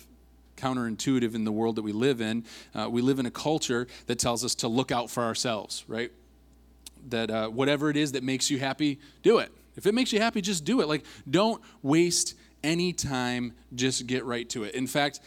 counterintuitive 0.58 1.36
in 1.36 1.44
the 1.46 1.52
world 1.52 1.76
that 1.76 1.84
we 1.84 1.92
live 1.92 2.22
in. 2.22 2.46
Uh, 2.74 2.90
we 2.90 3.02
live 3.02 3.20
in 3.20 3.26
a 3.26 3.32
culture 3.32 3.88
that 4.08 4.20
tells 4.20 4.44
us 4.44 4.56
to 4.56 4.68
look 4.68 4.92
out 4.92 5.10
for 5.10 5.24
ourselves, 5.24 5.84
right? 5.88 6.12
That 7.10 7.30
uh, 7.30 7.48
whatever 7.50 7.90
it 7.90 7.98
is 7.98 8.14
that 8.14 8.24
makes 8.24 8.50
you 8.50 8.60
happy, 8.60 9.00
do 9.22 9.40
it. 9.40 9.52
If 9.76 9.86
it 9.86 9.94
makes 9.94 10.14
you 10.14 10.20
happy, 10.20 10.42
just 10.42 10.64
do 10.64 10.82
it. 10.82 10.88
Like, 10.88 11.04
don't 11.30 11.62
waste 11.82 12.36
any 12.64 12.94
time, 12.94 13.54
just 13.76 14.08
get 14.08 14.26
right 14.26 14.50
to 14.50 14.64
it. 14.64 14.74
In 14.76 14.88
fact, 14.88 15.20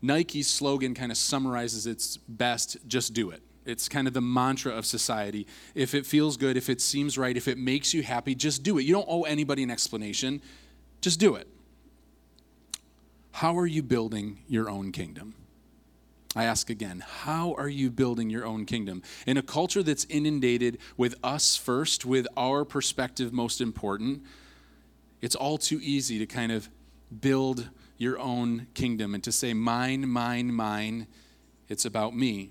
Nike's 0.00 0.48
slogan 0.48 0.94
kind 0.94 1.10
of 1.10 1.18
summarizes 1.18 1.86
its 1.86 2.18
best 2.18 2.76
just 2.86 3.14
do 3.14 3.30
it. 3.30 3.42
It's 3.66 3.88
kind 3.88 4.06
of 4.06 4.14
the 4.14 4.20
mantra 4.20 4.72
of 4.72 4.84
society. 4.84 5.46
If 5.74 5.94
it 5.94 6.04
feels 6.04 6.36
good, 6.36 6.56
if 6.56 6.68
it 6.68 6.80
seems 6.80 7.16
right, 7.16 7.36
if 7.36 7.48
it 7.48 7.56
makes 7.56 7.94
you 7.94 8.02
happy, 8.02 8.34
just 8.34 8.62
do 8.62 8.78
it. 8.78 8.82
You 8.82 8.94
don't 8.94 9.08
owe 9.08 9.22
anybody 9.22 9.62
an 9.62 9.70
explanation, 9.70 10.42
just 11.00 11.18
do 11.18 11.34
it. 11.34 11.48
How 13.32 13.58
are 13.58 13.66
you 13.66 13.82
building 13.82 14.40
your 14.46 14.68
own 14.68 14.92
kingdom? 14.92 15.34
I 16.36 16.44
ask 16.44 16.68
again, 16.68 17.04
how 17.06 17.54
are 17.54 17.68
you 17.68 17.90
building 17.90 18.28
your 18.28 18.44
own 18.44 18.66
kingdom? 18.66 19.02
In 19.26 19.36
a 19.36 19.42
culture 19.42 19.82
that's 19.82 20.04
inundated 20.06 20.78
with 20.96 21.14
us 21.22 21.56
first, 21.56 22.04
with 22.04 22.26
our 22.36 22.64
perspective 22.64 23.32
most 23.32 23.60
important, 23.60 24.22
it's 25.20 25.36
all 25.36 25.58
too 25.58 25.78
easy 25.80 26.18
to 26.18 26.26
kind 26.26 26.52
of 26.52 26.68
build 27.20 27.70
your 27.96 28.18
own 28.18 28.66
kingdom 28.74 29.14
and 29.14 29.22
to 29.24 29.32
say, 29.32 29.54
mine, 29.54 30.08
mine, 30.08 30.52
mine, 30.52 31.06
it's 31.68 31.84
about 31.84 32.16
me. 32.16 32.50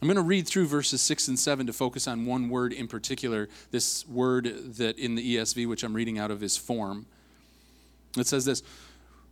I'm 0.00 0.06
going 0.06 0.16
to 0.16 0.22
read 0.22 0.46
through 0.46 0.66
verses 0.66 1.00
6 1.00 1.28
and 1.28 1.38
7 1.38 1.66
to 1.66 1.72
focus 1.72 2.06
on 2.06 2.24
one 2.24 2.48
word 2.48 2.72
in 2.72 2.86
particular, 2.86 3.48
this 3.72 4.06
word 4.06 4.44
that 4.76 4.96
in 4.96 5.16
the 5.16 5.36
ESV, 5.36 5.68
which 5.68 5.82
I'm 5.82 5.94
reading 5.94 6.18
out 6.18 6.30
of, 6.30 6.42
is 6.42 6.56
form. 6.56 7.06
It 8.16 8.26
says 8.26 8.44
this 8.44 8.62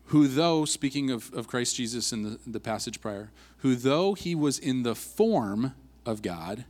who 0.06 0.28
though, 0.28 0.64
speaking 0.64 1.10
of, 1.10 1.32
of 1.34 1.48
Christ 1.48 1.76
Jesus 1.76 2.12
in 2.12 2.22
the, 2.22 2.38
the 2.46 2.60
passage 2.60 3.00
prior, 3.00 3.30
who 3.58 3.74
though 3.74 4.14
he 4.14 4.34
was 4.34 4.58
in 4.58 4.82
the 4.82 4.94
form 4.94 5.74
of 6.04 6.22
God, 6.22 6.64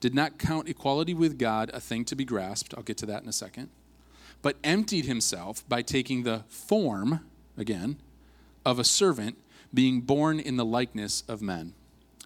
did 0.00 0.14
not 0.14 0.38
count 0.38 0.68
equality 0.68 1.12
with 1.12 1.38
God 1.38 1.70
a 1.74 1.80
thing 1.80 2.06
to 2.06 2.16
be 2.16 2.24
grasped. 2.24 2.74
I'll 2.74 2.82
get 2.82 2.96
to 2.98 3.06
that 3.06 3.22
in 3.22 3.28
a 3.28 3.32
second. 3.32 3.68
But 4.40 4.56
emptied 4.64 5.04
himself 5.04 5.68
by 5.68 5.82
taking 5.82 6.22
the 6.22 6.44
form, 6.48 7.20
again, 7.58 7.98
of 8.64 8.78
a 8.78 8.84
servant, 8.84 9.36
being 9.74 10.00
born 10.00 10.40
in 10.40 10.56
the 10.56 10.64
likeness 10.64 11.22
of 11.28 11.42
men. 11.42 11.74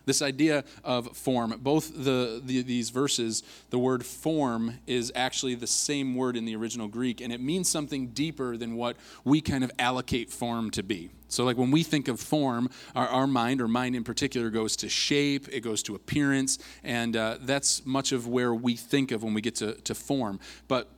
This 0.06 0.23
idea 0.23 0.64
of 0.82 1.16
form, 1.16 1.54
both 1.61 1.92
the, 1.94 2.40
the, 2.44 2.62
these 2.62 2.90
verses, 2.90 3.42
the 3.70 3.78
word 3.78 4.04
form 4.04 4.78
is 4.87 5.11
actually 5.14 5.54
the 5.54 5.66
same 5.66 6.14
word 6.14 6.37
in 6.37 6.44
the 6.44 6.56
original 6.56 6.88
Greek, 6.88 7.20
and 7.20 7.32
it 7.32 7.40
means 7.40 7.68
something 7.68 8.08
deeper 8.08 8.56
than 8.56 8.76
what 8.76 8.96
we 9.25 9.40
kind 9.40 9.64
of 9.64 9.70
allocate 9.78 10.30
form 10.30 10.70
to 10.73 10.82
be. 10.82 11.11
So, 11.28 11.44
like 11.44 11.56
when 11.56 11.70
we 11.70 11.82
think 11.82 12.06
of 12.08 12.20
form, 12.20 12.70
our, 12.94 13.08
our 13.08 13.26
mind, 13.26 13.61
or 13.61 13.66
mind 13.66 13.96
in 13.96 14.04
particular, 14.04 14.50
goes 14.50 14.76
to 14.76 14.88
shape, 14.88 15.49
it 15.50 15.61
goes 15.61 15.82
to 15.84 15.94
appearance, 15.94 16.58
and 16.84 17.16
uh, 17.16 17.38
that's 17.40 17.84
much 17.84 18.12
of 18.12 18.28
where 18.28 18.54
we 18.54 18.76
think 18.76 19.11
of 19.11 19.25
when 19.25 19.34
we 19.34 19.40
get 19.40 19.56
to, 19.56 19.75
to 19.82 19.94
form. 19.94 20.38
But 20.68 20.88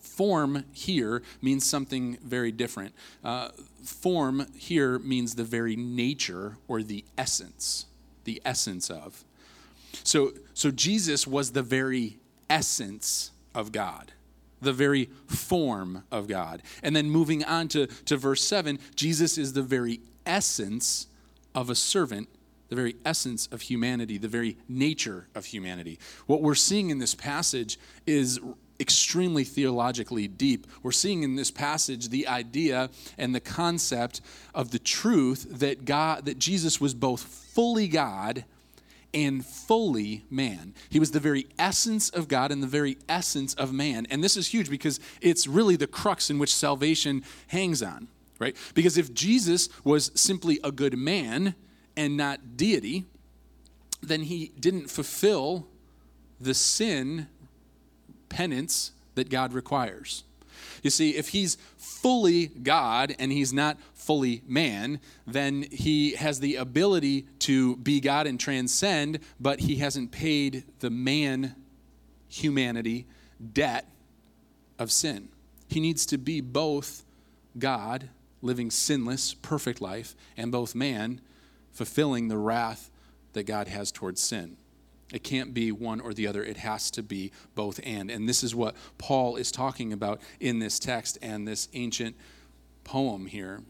form 0.00 0.64
here 0.72 1.22
means 1.40 1.64
something 1.64 2.18
very 2.22 2.52
different. 2.52 2.94
Uh, 3.24 3.48
form 3.84 4.46
here 4.56 4.98
means 4.98 5.34
the 5.34 5.44
very 5.44 5.76
nature 5.76 6.56
or 6.68 6.82
the 6.82 7.04
essence, 7.18 7.86
the 8.24 8.40
essence 8.44 8.90
of. 8.90 9.24
So, 10.04 10.32
so 10.54 10.70
Jesus 10.70 11.26
was 11.26 11.52
the 11.52 11.62
very 11.62 12.18
essence 12.48 13.32
of 13.54 13.72
God, 13.72 14.12
the 14.60 14.72
very 14.72 15.10
form 15.26 16.04
of 16.10 16.28
God. 16.28 16.62
And 16.82 16.94
then 16.94 17.10
moving 17.10 17.44
on 17.44 17.68
to, 17.68 17.86
to 17.86 18.16
verse 18.16 18.42
7, 18.42 18.78
Jesus 18.94 19.38
is 19.38 19.52
the 19.52 19.62
very 19.62 20.00
essence 20.24 21.08
of 21.54 21.70
a 21.70 21.74
servant 21.74 22.28
the 22.72 22.76
very 22.76 22.96
essence 23.04 23.48
of 23.48 23.60
humanity, 23.60 24.16
the 24.16 24.28
very 24.28 24.56
nature 24.66 25.28
of 25.34 25.44
humanity. 25.44 25.98
What 26.24 26.40
we're 26.40 26.54
seeing 26.54 26.88
in 26.88 27.00
this 27.00 27.14
passage 27.14 27.78
is 28.06 28.40
extremely 28.82 29.44
theologically 29.44 30.28
deep. 30.28 30.66
We're 30.82 30.92
seeing 30.92 31.22
in 31.22 31.36
this 31.36 31.50
passage 31.50 32.10
the 32.10 32.28
idea 32.28 32.90
and 33.16 33.34
the 33.34 33.40
concept 33.40 34.20
of 34.54 34.72
the 34.72 34.78
truth 34.78 35.46
that 35.60 35.86
God 35.86 36.26
that 36.26 36.38
Jesus 36.38 36.80
was 36.80 36.92
both 36.92 37.22
fully 37.22 37.88
God 37.88 38.44
and 39.14 39.44
fully 39.44 40.24
man. 40.30 40.74
He 40.90 40.98
was 40.98 41.12
the 41.12 41.20
very 41.20 41.46
essence 41.58 42.10
of 42.10 42.28
God 42.28 42.50
and 42.50 42.62
the 42.62 42.66
very 42.66 42.98
essence 43.08 43.54
of 43.54 43.72
man. 43.72 44.06
And 44.10 44.22
this 44.22 44.36
is 44.36 44.48
huge 44.48 44.68
because 44.68 45.00
it's 45.20 45.46
really 45.46 45.76
the 45.76 45.86
crux 45.86 46.28
in 46.28 46.38
which 46.38 46.54
salvation 46.54 47.22
hangs 47.48 47.82
on, 47.82 48.08
right? 48.38 48.56
Because 48.74 48.98
if 48.98 49.14
Jesus 49.14 49.68
was 49.84 50.10
simply 50.14 50.58
a 50.64 50.72
good 50.72 50.96
man 50.98 51.54
and 51.96 52.16
not 52.16 52.56
deity, 52.56 53.04
then 54.02 54.22
he 54.22 54.52
didn't 54.58 54.90
fulfill 54.90 55.68
the 56.40 56.54
sin 56.54 57.28
penance 58.32 58.92
that 59.14 59.28
God 59.28 59.52
requires. 59.52 60.24
You 60.82 60.90
see, 60.90 61.10
if 61.10 61.28
he's 61.28 61.56
fully 61.76 62.46
God 62.46 63.14
and 63.18 63.30
he's 63.30 63.52
not 63.52 63.78
fully 63.94 64.42
man, 64.46 65.00
then 65.26 65.66
he 65.70 66.12
has 66.12 66.40
the 66.40 66.56
ability 66.56 67.26
to 67.40 67.76
be 67.76 68.00
God 68.00 68.26
and 68.26 68.40
transcend, 68.40 69.20
but 69.38 69.60
he 69.60 69.76
hasn't 69.76 70.10
paid 70.10 70.64
the 70.80 70.90
man 70.90 71.54
humanity 72.28 73.06
debt 73.52 73.86
of 74.78 74.90
sin. 74.90 75.28
He 75.68 75.78
needs 75.78 76.06
to 76.06 76.18
be 76.18 76.40
both 76.40 77.04
God, 77.58 78.08
living 78.40 78.70
sinless, 78.70 79.34
perfect 79.34 79.80
life, 79.80 80.16
and 80.36 80.50
both 80.50 80.74
man, 80.74 81.20
fulfilling 81.70 82.28
the 82.28 82.38
wrath 82.38 82.90
that 83.34 83.44
God 83.44 83.68
has 83.68 83.92
towards 83.92 84.20
sin. 84.20 84.56
It 85.12 85.22
can't 85.22 85.52
be 85.52 85.70
one 85.70 86.00
or 86.00 86.14
the 86.14 86.26
other. 86.26 86.42
It 86.42 86.56
has 86.56 86.90
to 86.92 87.02
be 87.02 87.32
both 87.54 87.78
and. 87.84 88.10
And 88.10 88.28
this 88.28 88.42
is 88.42 88.54
what 88.54 88.74
Paul 88.98 89.36
is 89.36 89.52
talking 89.52 89.92
about 89.92 90.20
in 90.40 90.58
this 90.58 90.78
text 90.78 91.18
and 91.22 91.46
this 91.46 91.68
ancient 91.74 92.16
poem 92.84 93.26
here. 93.26 93.60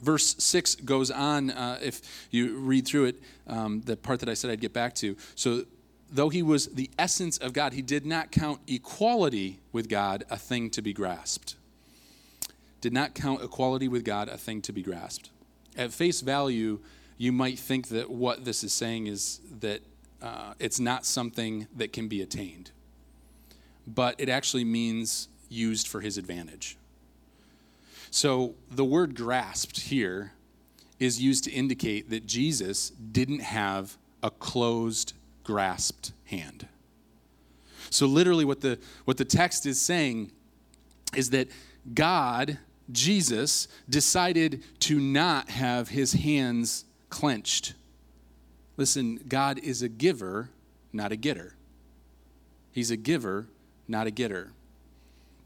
Verse 0.00 0.36
6 0.38 0.76
goes 0.76 1.10
on, 1.10 1.50
uh, 1.50 1.78
if 1.82 2.00
you 2.30 2.56
read 2.56 2.86
through 2.86 3.06
it, 3.06 3.22
um, 3.46 3.82
the 3.82 3.96
part 3.96 4.20
that 4.20 4.28
I 4.28 4.34
said 4.34 4.50
I'd 4.50 4.60
get 4.60 4.72
back 4.72 4.94
to. 4.96 5.16
So, 5.34 5.64
though 6.10 6.30
he 6.30 6.42
was 6.42 6.66
the 6.68 6.90
essence 6.98 7.38
of 7.38 7.52
God, 7.52 7.72
he 7.72 7.82
did 7.82 8.06
not 8.06 8.32
count 8.32 8.60
equality 8.66 9.60
with 9.72 9.88
God 9.88 10.24
a 10.30 10.36
thing 10.36 10.70
to 10.70 10.82
be 10.82 10.92
grasped. 10.92 11.56
Did 12.80 12.92
not 12.92 13.14
count 13.14 13.42
equality 13.42 13.88
with 13.88 14.04
God 14.04 14.28
a 14.28 14.38
thing 14.38 14.62
to 14.62 14.72
be 14.72 14.82
grasped. 14.82 15.30
At 15.76 15.92
face 15.92 16.22
value, 16.22 16.80
you 17.18 17.32
might 17.32 17.58
think 17.58 17.88
that 17.88 18.10
what 18.10 18.46
this 18.46 18.64
is 18.64 18.72
saying 18.72 19.06
is 19.06 19.40
that 19.60 19.82
uh, 20.22 20.54
it's 20.58 20.78
not 20.80 21.04
something 21.04 21.66
that 21.76 21.92
can 21.92 22.08
be 22.08 22.20
attained, 22.20 22.70
but 23.86 24.14
it 24.18 24.28
actually 24.28 24.64
means 24.64 25.28
used 25.48 25.88
for 25.88 26.00
his 26.00 26.18
advantage. 26.18 26.76
So 28.10 28.54
the 28.70 28.84
word 28.84 29.14
grasped 29.14 29.80
here 29.80 30.32
is 30.98 31.20
used 31.20 31.44
to 31.44 31.50
indicate 31.50 32.10
that 32.10 32.26
Jesus 32.26 32.90
didn't 32.90 33.40
have 33.40 33.96
a 34.22 34.30
closed, 34.30 35.14
grasped 35.44 36.12
hand. 36.24 36.68
So 37.88 38.06
literally 38.06 38.44
what 38.44 38.60
the 38.60 38.78
what 39.04 39.16
the 39.16 39.24
text 39.24 39.66
is 39.66 39.80
saying 39.80 40.30
is 41.16 41.30
that 41.30 41.48
God, 41.94 42.58
Jesus, 42.92 43.66
decided 43.88 44.62
to 44.80 45.00
not 45.00 45.48
have 45.50 45.88
his 45.88 46.12
hands 46.12 46.84
clenched 47.08 47.74
Listen, 48.80 49.20
God 49.28 49.58
is 49.58 49.82
a 49.82 49.90
giver, 49.90 50.48
not 50.90 51.12
a 51.12 51.16
getter. 51.16 51.54
He's 52.72 52.90
a 52.90 52.96
giver, 52.96 53.46
not 53.86 54.06
a 54.06 54.10
getter. 54.10 54.52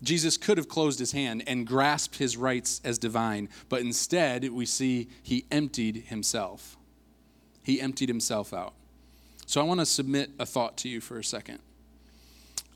Jesus 0.05 0.37
could 0.37 0.57
have 0.57 0.69
closed 0.69 1.01
his 1.01 1.11
hand 1.11 1.43
and 1.49 1.67
grasped 1.67 2.19
his 2.19 2.37
rights 2.37 2.81
as 2.85 2.97
divine, 2.97 3.49
but 3.69 3.81
instead 3.81 4.49
we 4.53 4.65
see 4.65 5.09
he 5.21 5.47
emptied 5.51 6.05
himself. 6.07 6.77
He 7.65 7.81
emptied 7.81 8.09
himself 8.09 8.55
out. 8.55 8.75
So 9.47 9.61
I 9.61 9.65
want 9.65 9.81
to 9.81 9.87
submit 9.87 10.31
a 10.39 10.47
thought 10.47 10.77
to 10.77 10.89
you 10.89 11.01
for 11.01 11.19
a 11.19 11.25
second. 11.25 11.59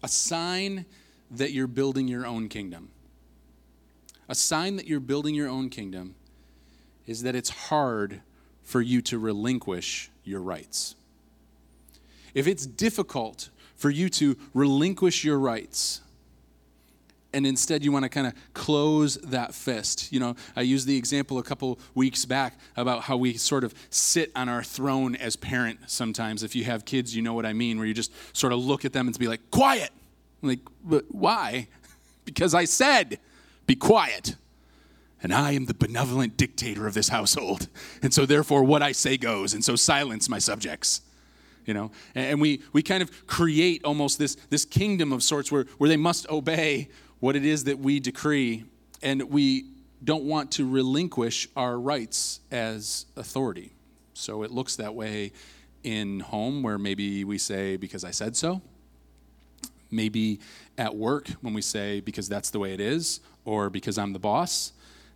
A 0.03 0.09
sign 0.09 0.87
that 1.31 1.53
you're 1.53 1.69
building 1.69 2.09
your 2.09 2.27
own 2.27 2.49
kingdom. 2.49 2.89
A 4.29 4.35
sign 4.35 4.75
that 4.75 4.89
you're 4.89 4.99
building 4.99 5.37
your 5.37 5.49
own 5.49 5.71
kingdom 5.71 6.17
is 7.07 7.23
that 7.23 7.37
it's 7.37 7.51
hard 7.51 8.23
for 8.65 8.81
you 8.81 9.01
to 9.03 9.21
relinquish 9.21 10.11
your 10.29 10.41
rights. 10.41 10.95
If 12.35 12.47
it's 12.47 12.67
difficult 12.67 13.49
for 13.77 13.91
you 13.91 14.09
to 14.11 14.37
relinquish 14.55 15.25
your 15.25 15.39
rights, 15.39 16.03
and 17.33 17.47
instead 17.47 17.85
you 17.85 17.93
want 17.93 18.05
to 18.05 18.09
kind 18.09 18.27
of 18.27 18.35
close 18.55 19.17
that 19.17 19.55
fist. 19.55 20.13
You 20.13 20.21
know, 20.21 20.37
I 20.57 20.63
used 20.63 20.87
the 20.87 20.97
example 20.97 21.39
a 21.39 21.43
couple 21.43 21.79
weeks 21.95 22.25
back 22.25 22.59
about 22.77 23.03
how 23.03 23.17
we 23.17 23.35
sort 23.35 23.65
of 23.65 23.75
sit 23.91 24.33
on 24.35 24.49
our 24.49 24.63
throne 24.63 25.15
as 25.15 25.37
parent 25.37 25.79
sometimes. 25.87 26.43
If 26.43 26.57
you 26.57 26.65
have 26.65 26.85
kids, 26.85 27.15
you 27.15 27.23
know 27.23 27.35
what 27.35 27.47
I 27.47 27.53
mean, 27.53 27.79
where 27.79 27.87
you 27.87 27.95
just 27.95 28.13
sort 28.37 28.53
of 28.53 28.65
look 28.65 28.85
at 28.85 28.93
them 28.93 29.07
and 29.07 29.19
be 29.19 29.29
like, 29.29 29.51
quiet. 29.51 29.91
I'm 30.43 30.49
like, 30.49 30.61
but 30.85 31.05
why? 31.11 31.69
because 32.25 32.55
I 32.55 32.65
said, 32.65 33.19
be 33.67 33.77
quiet. 33.77 34.37
And 35.23 35.33
I 35.33 35.53
am 35.53 35.67
the 35.67 35.75
benevolent 35.75 36.37
dictator 36.37 36.87
of 36.87 36.95
this 36.95 37.09
household. 37.09 37.69
And 38.03 38.15
so 38.15 38.25
therefore 38.25 38.63
what 38.63 38.83
I 38.83 38.93
say 38.93 39.17
goes. 39.17 39.55
And 39.55 39.65
so 39.65 39.77
silence 39.77 40.29
my 40.29 40.39
subjects 40.39 41.03
you 41.67 41.75
know 41.75 41.91
and 42.15 42.41
we 42.41 42.63
we 42.73 42.83
kind 42.83 43.03
of 43.03 43.27
create 43.27 43.85
almost 43.85 44.19
this 44.19 44.37
this 44.49 44.65
kingdom 44.65 45.13
of 45.13 45.23
sorts 45.23 45.53
where 45.53 45.67
where 45.77 45.89
they 45.89 45.99
must 45.99 46.27
obey 46.31 46.89
what 47.21 47.37
it 47.37 47.45
is 47.45 47.65
that 47.65 47.79
we 47.79 48.01
decree, 48.01 48.65
and 49.03 49.23
we 49.31 49.67
don't 50.03 50.25
want 50.25 50.53
to 50.53 50.69
relinquish 50.69 51.49
our 51.57 51.79
rights 51.79 52.41
as 52.51 53.07
authority. 53.17 53.73
So 54.15 54.43
it 54.43 54.51
looks 54.51 54.77
that 54.77 54.95
way 54.95 55.33
in 55.83 56.21
home, 56.21 56.63
where 56.63 56.79
maybe 56.79 57.25
we 57.25 57.39
say, 57.39 57.77
because 57.77 58.05
I 58.05 58.11
said 58.11 58.37
so. 58.37 58.61
Maybe 59.91 60.41
at 60.77 60.95
work, 60.95 61.29
when 61.41 61.55
we 61.55 61.63
say, 61.63 62.01
because 62.01 62.29
that's 62.29 62.51
the 62.51 62.59
way 62.59 62.75
it 62.75 62.81
is, 62.81 63.21
or 63.45 63.71
because 63.71 63.97
I'm 63.97 64.13
the 64.13 64.19
boss. 64.19 64.73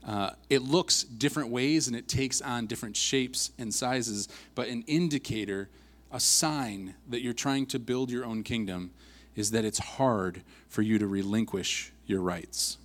Uh, 0.06 0.30
it 0.50 0.62
looks 0.62 1.04
different 1.04 1.50
ways 1.50 1.86
and 1.86 1.96
it 1.96 2.08
takes 2.08 2.40
on 2.40 2.66
different 2.66 2.96
shapes 2.96 3.52
and 3.58 3.72
sizes, 3.72 4.28
but 4.54 4.68
an 4.68 4.82
indicator, 4.86 5.68
a 6.10 6.18
sign 6.18 6.94
that 7.08 7.22
you're 7.22 7.32
trying 7.32 7.66
to 7.66 7.78
build 7.78 8.10
your 8.10 8.24
own 8.24 8.42
kingdom 8.42 8.90
is 9.36 9.52
that 9.52 9.64
it's 9.64 9.78
hard 9.78 10.42
for 10.68 10.82
you 10.82 10.98
to 10.98 11.06
relinquish 11.06 11.92
your 12.06 12.20
rights. 12.20 12.78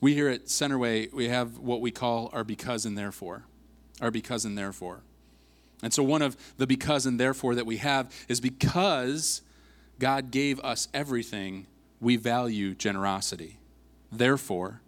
We 0.00 0.14
here 0.14 0.28
at 0.28 0.46
Centerway, 0.46 1.12
we 1.12 1.28
have 1.28 1.58
what 1.58 1.80
we 1.80 1.90
call 1.90 2.30
our 2.32 2.44
because 2.44 2.86
and 2.86 2.96
therefore. 2.96 3.44
Our 4.00 4.10
because 4.10 4.44
and 4.44 4.56
therefore. 4.56 5.00
And 5.82 5.92
so, 5.92 6.02
one 6.02 6.22
of 6.22 6.36
the 6.56 6.66
because 6.66 7.06
and 7.06 7.18
therefore 7.18 7.54
that 7.56 7.66
we 7.66 7.78
have 7.78 8.12
is 8.28 8.40
because 8.40 9.42
God 9.98 10.30
gave 10.30 10.60
us 10.60 10.88
everything, 10.94 11.66
we 12.00 12.16
value 12.16 12.74
generosity. 12.74 13.58
Therefore, 14.10 14.80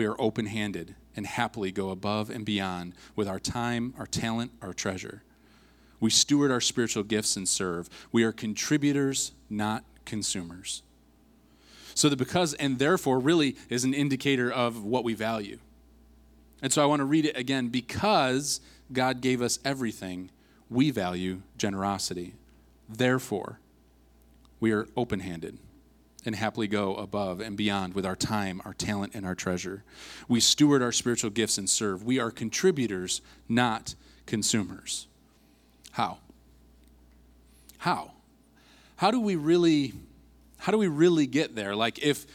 we 0.00 0.06
are 0.06 0.18
open 0.18 0.46
handed 0.46 0.94
and 1.14 1.26
happily 1.26 1.70
go 1.70 1.90
above 1.90 2.30
and 2.30 2.42
beyond 2.42 2.94
with 3.16 3.28
our 3.28 3.38
time, 3.38 3.92
our 3.98 4.06
talent, 4.06 4.50
our 4.62 4.72
treasure. 4.72 5.22
We 6.00 6.08
steward 6.08 6.50
our 6.50 6.62
spiritual 6.62 7.02
gifts 7.02 7.36
and 7.36 7.46
serve. 7.46 7.90
We 8.10 8.24
are 8.24 8.32
contributors, 8.32 9.32
not 9.50 9.84
consumers. 10.06 10.82
So 11.94 12.08
the 12.08 12.16
because 12.16 12.54
and 12.54 12.78
therefore 12.78 13.18
really 13.18 13.56
is 13.68 13.84
an 13.84 13.92
indicator 13.92 14.50
of 14.50 14.82
what 14.82 15.04
we 15.04 15.12
value. 15.12 15.58
And 16.62 16.72
so 16.72 16.82
I 16.82 16.86
want 16.86 17.00
to 17.00 17.04
read 17.04 17.26
it 17.26 17.36
again. 17.36 17.68
Because 17.68 18.62
God 18.90 19.20
gave 19.20 19.42
us 19.42 19.58
everything, 19.66 20.30
we 20.70 20.90
value 20.90 21.42
generosity. 21.58 22.32
Therefore, 22.88 23.60
we 24.60 24.72
are 24.72 24.88
open 24.96 25.20
handed 25.20 25.58
and 26.24 26.36
happily 26.36 26.68
go 26.68 26.94
above 26.94 27.40
and 27.40 27.56
beyond 27.56 27.94
with 27.94 28.04
our 28.04 28.16
time, 28.16 28.60
our 28.64 28.74
talent, 28.74 29.14
and 29.14 29.24
our 29.24 29.34
treasure. 29.34 29.84
We 30.28 30.40
steward 30.40 30.82
our 30.82 30.92
spiritual 30.92 31.30
gifts 31.30 31.58
and 31.58 31.68
serve. 31.68 32.04
We 32.04 32.18
are 32.18 32.30
contributors, 32.30 33.20
not 33.48 33.94
consumers. 34.26 35.06
How? 35.92 36.18
How? 37.78 38.12
How 38.96 39.10
do 39.10 39.20
we 39.20 39.36
really 39.36 39.94
how 40.58 40.72
do 40.72 40.78
we 40.78 40.88
really 40.88 41.26
get 41.26 41.54
there? 41.54 41.74
Like 41.74 41.98
if 42.00 42.26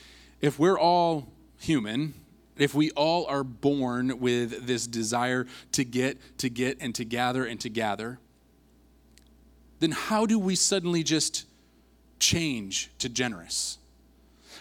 if 0.42 0.58
we're 0.58 0.80
all 0.80 1.28
human, 1.60 2.14
if 2.58 2.74
we 2.74 2.92
all 2.92 3.26
are 3.28 3.44
born 3.44 4.20
with 4.20 4.66
this 4.66 4.88
desire 4.88 5.46
to 5.74 5.84
get, 5.84 6.18
to 6.40 6.50
get, 6.50 6.78
and 6.80 6.94
to 6.96 7.06
gather 7.06 7.46
and 7.46 7.60
to 7.62 7.70
gather, 7.70 8.20
then 9.80 9.92
how 9.92 10.26
do 10.26 10.40
we 10.40 10.56
suddenly 10.56 11.04
just 11.04 11.46
change 12.20 12.92
to 13.00 13.10
generous? 13.10 13.78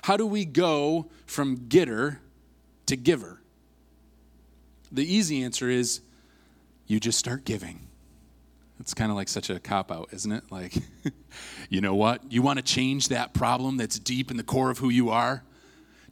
How 0.03 0.17
do 0.17 0.27
we 0.27 0.45
go 0.45 1.11
from 1.27 1.67
getter 1.69 2.21
to 2.87 2.97
giver? 2.97 3.41
The 4.93 5.05
easy 5.05 5.43
answer 5.43 5.69
is 5.69 6.01
you 6.87 7.01
just 7.01 7.19
start 7.19 7.45
giving. 7.45 7.89
It's 8.81 8.93
kind 8.93 9.11
of 9.11 9.17
like 9.17 9.29
such 9.29 9.51
a 9.51 9.59
cop 9.61 9.91
out, 9.91 10.09
isn't 10.13 10.31
it? 10.31 10.45
Like, 10.51 10.75
you 11.69 11.81
know 11.81 11.95
what? 11.95 12.31
You 12.31 12.43
want 12.43 12.59
to 12.59 12.63
change 12.63 13.09
that 13.09 13.33
problem 13.33 13.77
that's 13.77 13.99
deep 13.99 14.31
in 14.31 14.37
the 14.37 14.43
core 14.43 14.71
of 14.71 14.79
who 14.79 14.91
you 14.91 15.11
are? 15.11 15.43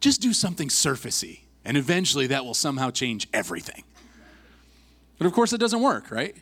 Just 0.00 0.20
do 0.20 0.32
something 0.32 0.68
surfacey, 0.68 1.40
and 1.64 1.76
eventually 1.76 2.26
that 2.28 2.44
will 2.44 2.54
somehow 2.54 2.90
change 2.90 3.28
everything. 3.32 3.84
But 5.18 5.26
of 5.26 5.32
course, 5.32 5.52
it 5.52 5.58
doesn't 5.58 5.80
work, 5.80 6.10
right? 6.10 6.36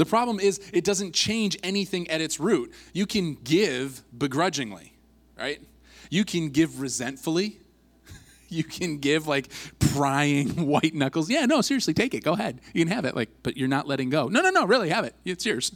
The 0.00 0.06
problem 0.06 0.40
is, 0.40 0.60
it 0.72 0.82
doesn't 0.82 1.12
change 1.12 1.58
anything 1.62 2.08
at 2.08 2.22
its 2.22 2.40
root. 2.40 2.72
You 2.94 3.04
can 3.04 3.34
give 3.34 4.02
begrudgingly, 4.16 4.94
right? 5.38 5.60
You 6.08 6.24
can 6.24 6.48
give 6.48 6.80
resentfully, 6.80 7.60
you 8.48 8.64
can 8.64 8.96
give 8.96 9.26
like 9.26 9.50
prying 9.78 10.48
white 10.66 10.94
knuckles. 10.94 11.28
Yeah, 11.28 11.44
no, 11.44 11.60
seriously, 11.60 11.92
take 11.92 12.14
it. 12.14 12.24
Go 12.24 12.32
ahead. 12.32 12.62
You 12.72 12.86
can 12.86 12.94
have 12.94 13.04
it. 13.04 13.14
Like, 13.14 13.28
but 13.42 13.58
you're 13.58 13.68
not 13.68 13.86
letting 13.86 14.08
go. 14.08 14.28
No, 14.28 14.40
no, 14.40 14.48
no, 14.48 14.64
really 14.64 14.88
have 14.88 15.04
it. 15.04 15.14
It's 15.26 15.44
yours. 15.44 15.70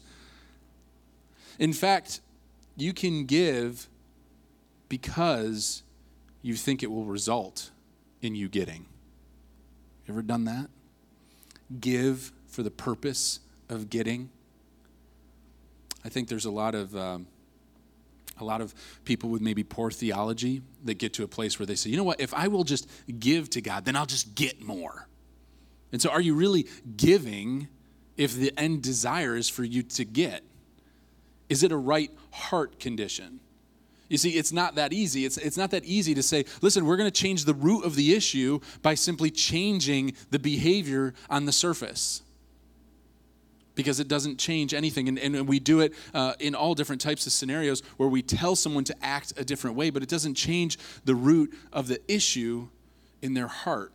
In 1.59 1.75
fact, 1.75 2.23
you 2.79 2.95
can 2.95 3.27
give 3.27 3.91
because 4.89 5.83
you 6.41 6.55
think 6.55 6.83
it 6.83 6.91
will 6.91 7.05
result 7.05 7.73
in 8.23 8.35
you 8.35 8.49
getting. 8.49 8.87
You 10.07 10.15
ever 10.15 10.23
done 10.23 10.47
that? 10.47 10.71
Give 11.79 12.33
for 12.47 12.63
the 12.63 12.71
purpose 12.71 13.41
of 13.75 13.91
getting. 13.91 14.31
I 16.05 16.09
think 16.09 16.29
there's 16.29 16.45
a 16.45 16.51
lot 16.51 16.75
of 16.75 16.97
um, 16.97 17.27
a 18.41 18.45
lot 18.45 18.61
of 18.61 18.75
people 19.05 19.31
with 19.31 19.41
maybe 19.41 19.63
poor 19.63 19.91
theology 19.91 20.63
that 20.85 20.95
get 20.95 21.13
to 21.15 21.25
a 21.25 21.29
place 21.29 21.59
where 21.59 21.67
they 21.67 21.75
say, 21.75 21.91
you 21.91 21.97
know 21.97 22.05
what, 22.05 22.21
if 22.21 22.35
I 22.35 22.49
will 22.49 22.65
just 22.65 22.89
give 23.19 23.51
to 23.51 23.61
God, 23.61 23.85
then 23.85 23.97
I'll 23.97 24.07
just 24.07 24.35
get 24.35 24.63
more. 24.63 25.09
And 25.93 26.03
so, 26.03 26.11
are 26.11 26.21
you 26.21 26.35
really 26.35 26.67
giving 26.97 27.69
if 28.17 28.35
the 28.35 28.53
end 28.59 28.83
desire 28.83 29.37
is 29.37 29.49
for 29.49 29.65
you 29.65 29.83
to 29.83 30.05
get? 30.05 30.43
Is 31.49 31.63
it 31.63 31.73
a 31.73 31.77
right 31.77 32.11
heart 32.33 32.81
condition? 32.81 33.41
You 34.09 34.19
see, 34.19 34.31
it's 34.31 34.53
not 34.53 34.75
that 34.75 34.93
easy. 34.93 35.25
It's, 35.25 35.39
it's 35.39 35.57
not 35.57 35.71
that 35.71 35.85
easy 35.85 36.15
to 36.15 36.23
say, 36.23 36.45
listen, 36.61 36.85
we're 36.85 36.97
going 36.97 37.11
to 37.11 37.21
change 37.21 37.45
the 37.45 37.55
root 37.55 37.85
of 37.85 37.97
the 37.97 38.15
issue 38.15 38.61
by 38.83 38.95
simply 38.95 39.31
changing 39.31 40.15
the 40.31 40.39
behavior 40.39 41.15
on 41.31 41.47
the 41.47 41.53
surface 41.53 42.23
because 43.75 44.01
it 44.01 44.09
doesn't 44.09 44.39
change 44.39 44.73
anything. 44.75 45.09
And, 45.09 45.19
and 45.19 45.49
we 45.49 45.59
do 45.59 45.81
it 45.81 45.95
uh, 46.13 46.35
in 46.39 46.55
all 46.55 46.75
different 46.75 47.01
types 47.01 47.27
of 47.27 47.33
scenarios 47.33 47.83
where 47.97 48.09
we 48.09 48.23
tell 48.23 48.57
someone 48.57 48.85
to 48.85 48.97
act 49.03 49.33
a 49.37 49.45
different 49.45 49.77
way, 49.77 49.91
but 49.91 50.03
it 50.03 50.09
doesn't 50.09 50.35
change 50.35 50.79
the 51.05 51.15
root 51.15 51.53
of 51.73 51.89
the 51.89 52.01
issue 52.09 52.69
in 53.23 53.35
their 53.35 53.49
heart. 53.49 53.93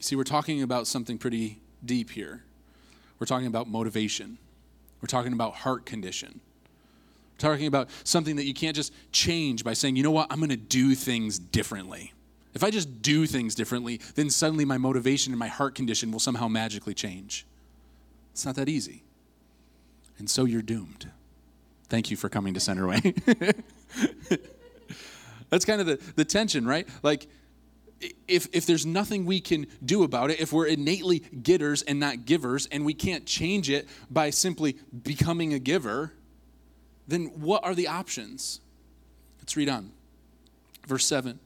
See, 0.00 0.16
we're 0.16 0.24
talking 0.24 0.62
about 0.62 0.86
something 0.86 1.18
pretty 1.18 1.60
deep 1.84 2.10
here. 2.10 2.42
We're 3.18 3.26
talking 3.26 3.46
about 3.46 3.68
motivation, 3.68 4.38
we're 5.00 5.08
talking 5.08 5.32
about 5.32 5.54
heart 5.54 5.86
condition. 5.86 6.40
We're 7.34 7.50
talking 7.50 7.66
about 7.66 7.90
something 8.02 8.36
that 8.36 8.46
you 8.46 8.54
can't 8.54 8.74
just 8.74 8.94
change 9.12 9.62
by 9.62 9.74
saying, 9.74 9.96
you 9.96 10.02
know 10.02 10.10
what, 10.10 10.28
I'm 10.30 10.38
going 10.38 10.48
to 10.48 10.56
do 10.56 10.94
things 10.94 11.38
differently. 11.38 12.14
If 12.56 12.64
I 12.64 12.70
just 12.70 13.02
do 13.02 13.26
things 13.26 13.54
differently, 13.54 14.00
then 14.14 14.30
suddenly 14.30 14.64
my 14.64 14.78
motivation 14.78 15.30
and 15.30 15.38
my 15.38 15.48
heart 15.48 15.74
condition 15.74 16.10
will 16.10 16.20
somehow 16.20 16.48
magically 16.48 16.94
change. 16.94 17.44
It's 18.32 18.46
not 18.46 18.54
that 18.54 18.66
easy. 18.66 19.04
And 20.18 20.30
so 20.30 20.46
you're 20.46 20.62
doomed. 20.62 21.10
Thank 21.90 22.10
you 22.10 22.16
for 22.16 22.30
coming 22.30 22.54
to 22.54 22.60
Centerway. 22.60 23.14
That's 25.50 25.66
kind 25.66 25.82
of 25.82 25.86
the, 25.86 26.00
the 26.14 26.24
tension, 26.24 26.66
right? 26.66 26.88
Like, 27.02 27.26
if, 28.26 28.48
if 28.54 28.64
there's 28.64 28.86
nothing 28.86 29.26
we 29.26 29.38
can 29.38 29.66
do 29.84 30.02
about 30.02 30.30
it, 30.30 30.40
if 30.40 30.50
we're 30.50 30.66
innately 30.66 31.18
getters 31.18 31.82
and 31.82 32.00
not 32.00 32.24
givers, 32.24 32.64
and 32.72 32.86
we 32.86 32.94
can't 32.94 33.26
change 33.26 33.68
it 33.68 33.86
by 34.10 34.30
simply 34.30 34.78
becoming 35.02 35.52
a 35.52 35.58
giver, 35.58 36.14
then 37.06 37.26
what 37.38 37.64
are 37.64 37.74
the 37.74 37.88
options? 37.88 38.62
Let's 39.40 39.58
read 39.58 39.68
on. 39.68 39.92
Verse 40.86 41.04
7. 41.04 41.38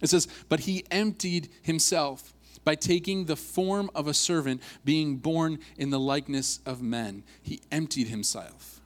It 0.00 0.10
says, 0.10 0.28
But 0.48 0.60
he 0.60 0.84
emptied 0.90 1.48
himself 1.62 2.34
by 2.64 2.74
taking 2.74 3.26
the 3.26 3.36
form 3.36 3.90
of 3.94 4.06
a 4.06 4.14
servant, 4.14 4.62
being 4.84 5.16
born 5.16 5.58
in 5.76 5.90
the 5.90 6.00
likeness 6.00 6.60
of 6.64 6.82
men. 6.82 7.22
He 7.42 7.60
emptied 7.70 8.08
himself. 8.08 8.80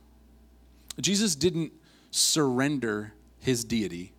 Jesus 1.00 1.34
didn't 1.34 1.72
surrender 2.10 3.12
his 3.40 3.64
deity, 3.64 4.12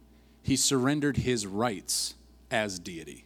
he 0.44 0.56
surrendered 0.56 1.18
his 1.18 1.46
rights 1.46 2.16
as 2.50 2.80
deity. 2.80 3.26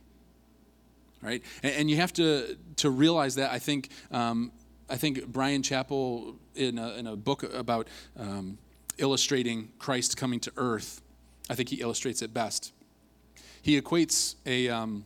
Right? 1.22 1.42
And, 1.62 1.74
and 1.76 1.90
you 1.90 1.98
have 1.98 2.12
to, 2.14 2.58
to 2.78 2.90
realize 2.90 3.36
that. 3.36 3.52
I 3.52 3.60
think, 3.60 3.90
um, 4.12 4.52
I 4.90 4.98
think 4.98 5.26
Bryan 5.28 5.62
Chapell, 5.62 6.36
in 6.56 6.78
a, 6.78 6.96
in 6.96 7.08
a 7.08 7.16
book 7.16 7.44
about 7.54 7.88
um, 8.20 8.58
illustrating 8.98 9.72
Christ 9.80 10.18
coming 10.18 10.40
to 10.42 10.52
earth, 10.58 11.02
I 11.50 11.56
think 11.56 11.70
he 11.70 11.78
illustrates 11.78 12.22
it 12.22 12.34
best. 12.34 12.74
He 13.64 13.80
equates 13.80 14.36
a, 14.46 14.68
um, 14.68 15.06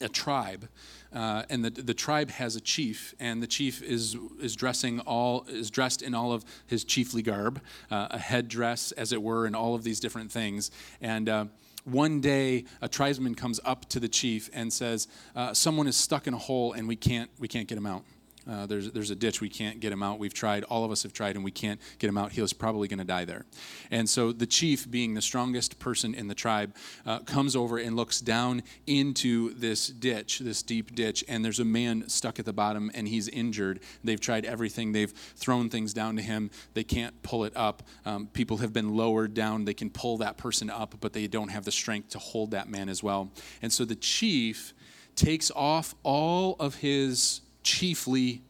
a 0.00 0.08
tribe, 0.08 0.70
uh, 1.14 1.42
and 1.50 1.62
the, 1.62 1.70
the 1.70 1.92
tribe 1.92 2.30
has 2.30 2.56
a 2.56 2.62
chief, 2.62 3.14
and 3.20 3.42
the 3.42 3.46
chief 3.46 3.82
is, 3.82 4.16
is 4.40 4.56
dressing 4.56 5.00
all 5.00 5.44
is 5.48 5.70
dressed 5.70 6.00
in 6.00 6.14
all 6.14 6.32
of 6.32 6.46
his 6.66 6.82
chiefly 6.82 7.20
garb, 7.20 7.60
uh, 7.90 8.08
a 8.10 8.18
headdress, 8.18 8.92
as 8.92 9.12
it 9.12 9.22
were, 9.22 9.44
and 9.44 9.54
all 9.54 9.74
of 9.74 9.84
these 9.84 10.00
different 10.00 10.32
things. 10.32 10.70
And 11.02 11.28
uh, 11.28 11.44
one 11.84 12.22
day, 12.22 12.64
a 12.80 12.88
tribesman 12.88 13.34
comes 13.34 13.60
up 13.66 13.86
to 13.90 14.00
the 14.00 14.08
chief 14.08 14.48
and 14.54 14.72
says, 14.72 15.06
uh, 15.36 15.52
"Someone 15.52 15.86
is 15.86 15.96
stuck 15.96 16.26
in 16.26 16.32
a 16.32 16.38
hole, 16.38 16.72
and 16.72 16.88
we 16.88 16.96
can't 16.96 17.30
we 17.38 17.48
can't 17.48 17.68
get 17.68 17.76
him 17.76 17.86
out." 17.86 18.02
Uh, 18.48 18.66
there's, 18.66 18.90
there's 18.92 19.10
a 19.10 19.14
ditch. 19.14 19.40
We 19.40 19.48
can't 19.48 19.80
get 19.80 19.92
him 19.92 20.02
out. 20.02 20.18
We've 20.18 20.32
tried. 20.32 20.64
All 20.64 20.84
of 20.84 20.90
us 20.90 21.02
have 21.02 21.12
tried, 21.12 21.36
and 21.36 21.44
we 21.44 21.50
can't 21.50 21.80
get 21.98 22.08
him 22.08 22.16
out. 22.16 22.32
He 22.32 22.40
was 22.40 22.52
probably 22.52 22.88
going 22.88 22.98
to 22.98 23.04
die 23.04 23.24
there. 23.24 23.44
And 23.90 24.08
so 24.08 24.32
the 24.32 24.46
chief, 24.46 24.90
being 24.90 25.14
the 25.14 25.22
strongest 25.22 25.78
person 25.78 26.14
in 26.14 26.28
the 26.28 26.34
tribe, 26.34 26.74
uh, 27.04 27.18
comes 27.20 27.54
over 27.54 27.78
and 27.78 27.96
looks 27.96 28.20
down 28.20 28.62
into 28.86 29.54
this 29.54 29.88
ditch, 29.88 30.38
this 30.38 30.62
deep 30.62 30.94
ditch, 30.94 31.24
and 31.28 31.44
there's 31.44 31.60
a 31.60 31.64
man 31.64 32.08
stuck 32.08 32.38
at 32.38 32.44
the 32.44 32.52
bottom, 32.52 32.90
and 32.94 33.08
he's 33.08 33.28
injured. 33.28 33.80
They've 34.02 34.20
tried 34.20 34.44
everything. 34.44 34.92
They've 34.92 35.12
thrown 35.12 35.68
things 35.68 35.92
down 35.92 36.16
to 36.16 36.22
him. 36.22 36.50
They 36.74 36.84
can't 36.84 37.22
pull 37.22 37.44
it 37.44 37.52
up. 37.56 37.82
Um, 38.06 38.28
people 38.28 38.58
have 38.58 38.72
been 38.72 38.96
lowered 38.96 39.34
down. 39.34 39.64
They 39.64 39.74
can 39.74 39.90
pull 39.90 40.18
that 40.18 40.38
person 40.38 40.70
up, 40.70 40.94
but 41.00 41.12
they 41.12 41.26
don't 41.26 41.48
have 41.48 41.64
the 41.64 41.72
strength 41.72 42.10
to 42.10 42.18
hold 42.18 42.52
that 42.52 42.68
man 42.68 42.88
as 42.88 43.02
well. 43.02 43.30
And 43.60 43.72
so 43.72 43.84
the 43.84 43.96
chief 43.96 44.72
takes 45.14 45.50
off 45.50 45.94
all 46.02 46.56
of 46.60 46.76
his 46.76 47.40
chiefly 47.68 48.40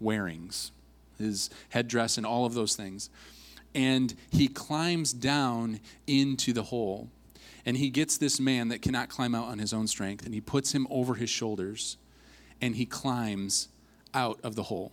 wearings, 0.00 0.70
his 1.18 1.48
headdress, 1.70 2.18
and 2.18 2.26
all 2.26 2.44
of 2.44 2.52
those 2.52 2.76
things. 2.76 3.08
And 3.74 4.14
he 4.30 4.48
climbs 4.48 5.14
down 5.14 5.80
into 6.06 6.52
the 6.52 6.64
hole. 6.64 7.08
And 7.64 7.78
he 7.78 7.88
gets 7.88 8.18
this 8.18 8.38
man 8.38 8.68
that 8.68 8.82
cannot 8.82 9.08
climb 9.08 9.34
out 9.34 9.46
on 9.46 9.58
his 9.58 9.72
own 9.72 9.86
strength, 9.86 10.24
and 10.24 10.34
he 10.34 10.40
puts 10.40 10.72
him 10.72 10.86
over 10.90 11.14
his 11.14 11.30
shoulders, 11.30 11.96
and 12.60 12.76
he 12.76 12.86
climbs 12.86 13.68
out 14.14 14.38
of 14.44 14.54
the 14.54 14.64
hole. 14.64 14.92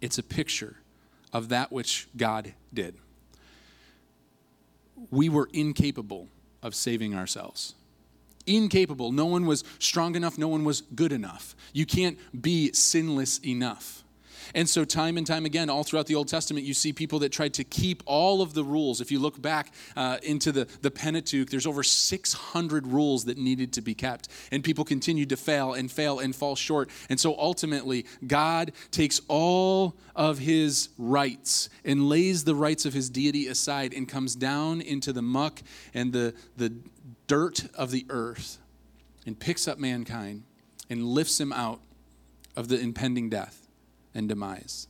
It's 0.00 0.18
a 0.18 0.22
picture 0.22 0.76
of 1.32 1.48
that 1.50 1.72
which 1.72 2.08
God 2.16 2.54
did. 2.72 2.94
We 5.10 5.28
were 5.28 5.48
incapable 5.52 6.28
of 6.62 6.74
saving 6.74 7.14
ourselves 7.14 7.74
incapable. 8.46 9.12
No 9.12 9.26
one 9.26 9.46
was 9.46 9.64
strong 9.78 10.14
enough. 10.14 10.38
No 10.38 10.48
one 10.48 10.64
was 10.64 10.82
good 10.94 11.12
enough. 11.12 11.54
You 11.72 11.86
can't 11.86 12.18
be 12.40 12.72
sinless 12.72 13.38
enough. 13.44 14.01
And 14.54 14.68
so, 14.68 14.84
time 14.84 15.16
and 15.16 15.26
time 15.26 15.44
again, 15.44 15.70
all 15.70 15.84
throughout 15.84 16.06
the 16.06 16.14
Old 16.14 16.28
Testament, 16.28 16.66
you 16.66 16.74
see 16.74 16.92
people 16.92 17.18
that 17.20 17.32
tried 17.32 17.54
to 17.54 17.64
keep 17.64 18.02
all 18.06 18.42
of 18.42 18.54
the 18.54 18.64
rules. 18.64 19.00
If 19.00 19.10
you 19.10 19.18
look 19.18 19.40
back 19.40 19.72
uh, 19.96 20.18
into 20.22 20.52
the, 20.52 20.66
the 20.82 20.90
Pentateuch, 20.90 21.50
there's 21.50 21.66
over 21.66 21.82
600 21.82 22.86
rules 22.86 23.24
that 23.24 23.38
needed 23.38 23.72
to 23.74 23.80
be 23.80 23.94
kept. 23.94 24.28
And 24.50 24.62
people 24.62 24.84
continued 24.84 25.28
to 25.30 25.36
fail 25.36 25.72
and 25.72 25.90
fail 25.90 26.18
and 26.18 26.34
fall 26.34 26.56
short. 26.56 26.90
And 27.08 27.18
so, 27.18 27.36
ultimately, 27.38 28.06
God 28.26 28.72
takes 28.90 29.20
all 29.28 29.96
of 30.14 30.38
his 30.38 30.90
rights 30.98 31.68
and 31.84 32.08
lays 32.08 32.44
the 32.44 32.54
rights 32.54 32.84
of 32.84 32.92
his 32.92 33.10
deity 33.10 33.46
aside 33.48 33.92
and 33.94 34.08
comes 34.08 34.34
down 34.34 34.80
into 34.80 35.12
the 35.12 35.22
muck 35.22 35.62
and 35.94 36.12
the, 36.12 36.34
the, 36.56 36.72
dirt 37.26 37.66
of 37.74 37.90
the 37.90 38.04
earth 38.10 38.58
and 39.24 39.38
picks 39.38 39.66
up 39.66 39.78
mankind 39.78 40.42
and 40.90 41.02
lifts 41.02 41.40
him 41.40 41.52
out 41.52 41.80
of 42.56 42.68
the 42.68 42.78
impending 42.78 43.30
death 43.30 43.61
and 44.14 44.28
demise. 44.28 44.88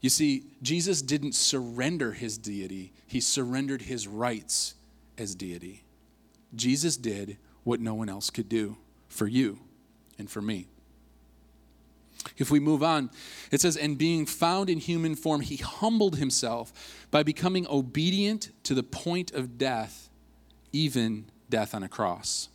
You 0.00 0.10
see, 0.10 0.44
Jesus 0.62 1.02
didn't 1.02 1.34
surrender 1.34 2.12
his 2.12 2.38
deity, 2.38 2.92
he 3.06 3.20
surrendered 3.20 3.82
his 3.82 4.08
rights 4.08 4.74
as 5.18 5.34
deity. 5.34 5.84
Jesus 6.54 6.96
did 6.96 7.36
what 7.62 7.80
no 7.80 7.94
one 7.94 8.08
else 8.08 8.30
could 8.30 8.48
do 8.48 8.76
for 9.08 9.26
you 9.26 9.58
and 10.18 10.30
for 10.30 10.40
me. 10.40 10.66
If 12.36 12.50
we 12.50 12.60
move 12.60 12.82
on, 12.82 13.10
it 13.50 13.60
says, 13.60 13.76
And 13.76 13.96
being 13.96 14.26
found 14.26 14.68
in 14.68 14.78
human 14.78 15.14
form, 15.14 15.40
he 15.40 15.56
humbled 15.56 16.16
himself 16.16 17.06
by 17.10 17.22
becoming 17.22 17.66
obedient 17.68 18.50
to 18.64 18.74
the 18.74 18.82
point 18.82 19.32
of 19.32 19.56
death 19.58 20.10
even 20.72 21.26
death 21.48 21.74
on 21.74 21.82
a 21.82 21.88
cross. 21.88 22.48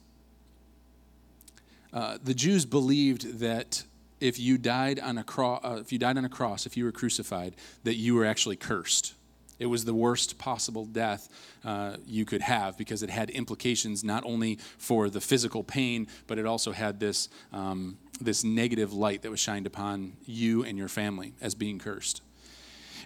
Uh, 1.93 2.17
the 2.24 2.34
Jews 2.34 2.65
believed 2.65 3.39
that 3.39 3.84
if 4.26 4.40
you 4.40 4.58
died 4.58 5.00
on 5.00 5.18
a 5.18 5.24
cross, 5.24 5.62
uh, 5.64 5.78
if 5.80 5.92
you 5.92 6.00
died 6.00 6.18
on 6.18 6.26
a 6.26 6.30
cross, 6.30 6.66
if 6.66 6.76
you 6.78 6.86
were 6.86 6.92
crucified, 6.92 7.56
that 7.84 7.96
you 7.96 8.16
were 8.16 8.26
actually 8.26 8.56
cursed. 8.56 9.14
It 9.58 9.68
was 9.68 9.86
the 9.86 9.94
worst 9.94 10.38
possible 10.38 10.86
death 10.86 11.30
uh, 11.64 11.96
you 12.06 12.26
could 12.26 12.42
have 12.42 12.78
because 12.78 13.04
it 13.04 13.10
had 13.10 13.30
implications 13.30 14.04
not 14.04 14.26
only 14.26 14.60
for 14.78 15.10
the 15.10 15.22
physical 15.22 15.64
pain, 15.64 16.08
but 16.28 16.38
it 16.38 16.46
also 16.46 16.74
had 16.74 17.00
this 17.00 17.30
um, 17.54 17.98
this 18.20 18.44
negative 18.44 18.94
light 18.94 19.22
that 19.24 19.32
was 19.32 19.40
shined 19.40 19.68
upon 19.68 20.14
you 20.26 20.64
and 20.64 20.78
your 20.78 20.88
family 20.88 21.34
as 21.42 21.54
being 21.54 21.80
cursed. 21.80 22.22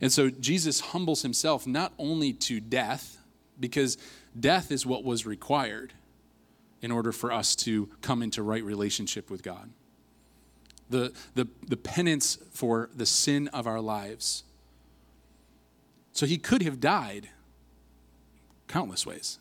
And 0.01 0.11
so 0.11 0.29
Jesus 0.29 0.79
humbles 0.79 1.23
himself 1.23 1.65
not 1.67 1.93
only 1.97 2.31
to 2.33 2.59
death, 2.59 3.17
because 3.59 3.97
Death 4.37 4.71
is 4.71 4.85
what 4.85 5.03
was 5.03 5.25
required 5.25 5.93
in 6.81 6.91
order 6.91 7.11
for 7.11 7.31
us 7.31 7.55
to 7.55 7.89
come 8.01 8.21
into 8.21 8.43
right 8.43 8.63
relationship 8.63 9.29
with 9.29 9.43
God. 9.43 9.71
The, 10.89 11.13
the, 11.35 11.47
the 11.67 11.77
penance 11.77 12.37
for 12.51 12.89
the 12.95 13.05
sin 13.05 13.47
of 13.49 13.67
our 13.67 13.79
lives. 13.79 14.43
So 16.13 16.25
he 16.25 16.37
could 16.37 16.63
have 16.63 16.79
died 16.79 17.29
countless 18.67 19.05
ways. 19.05 19.37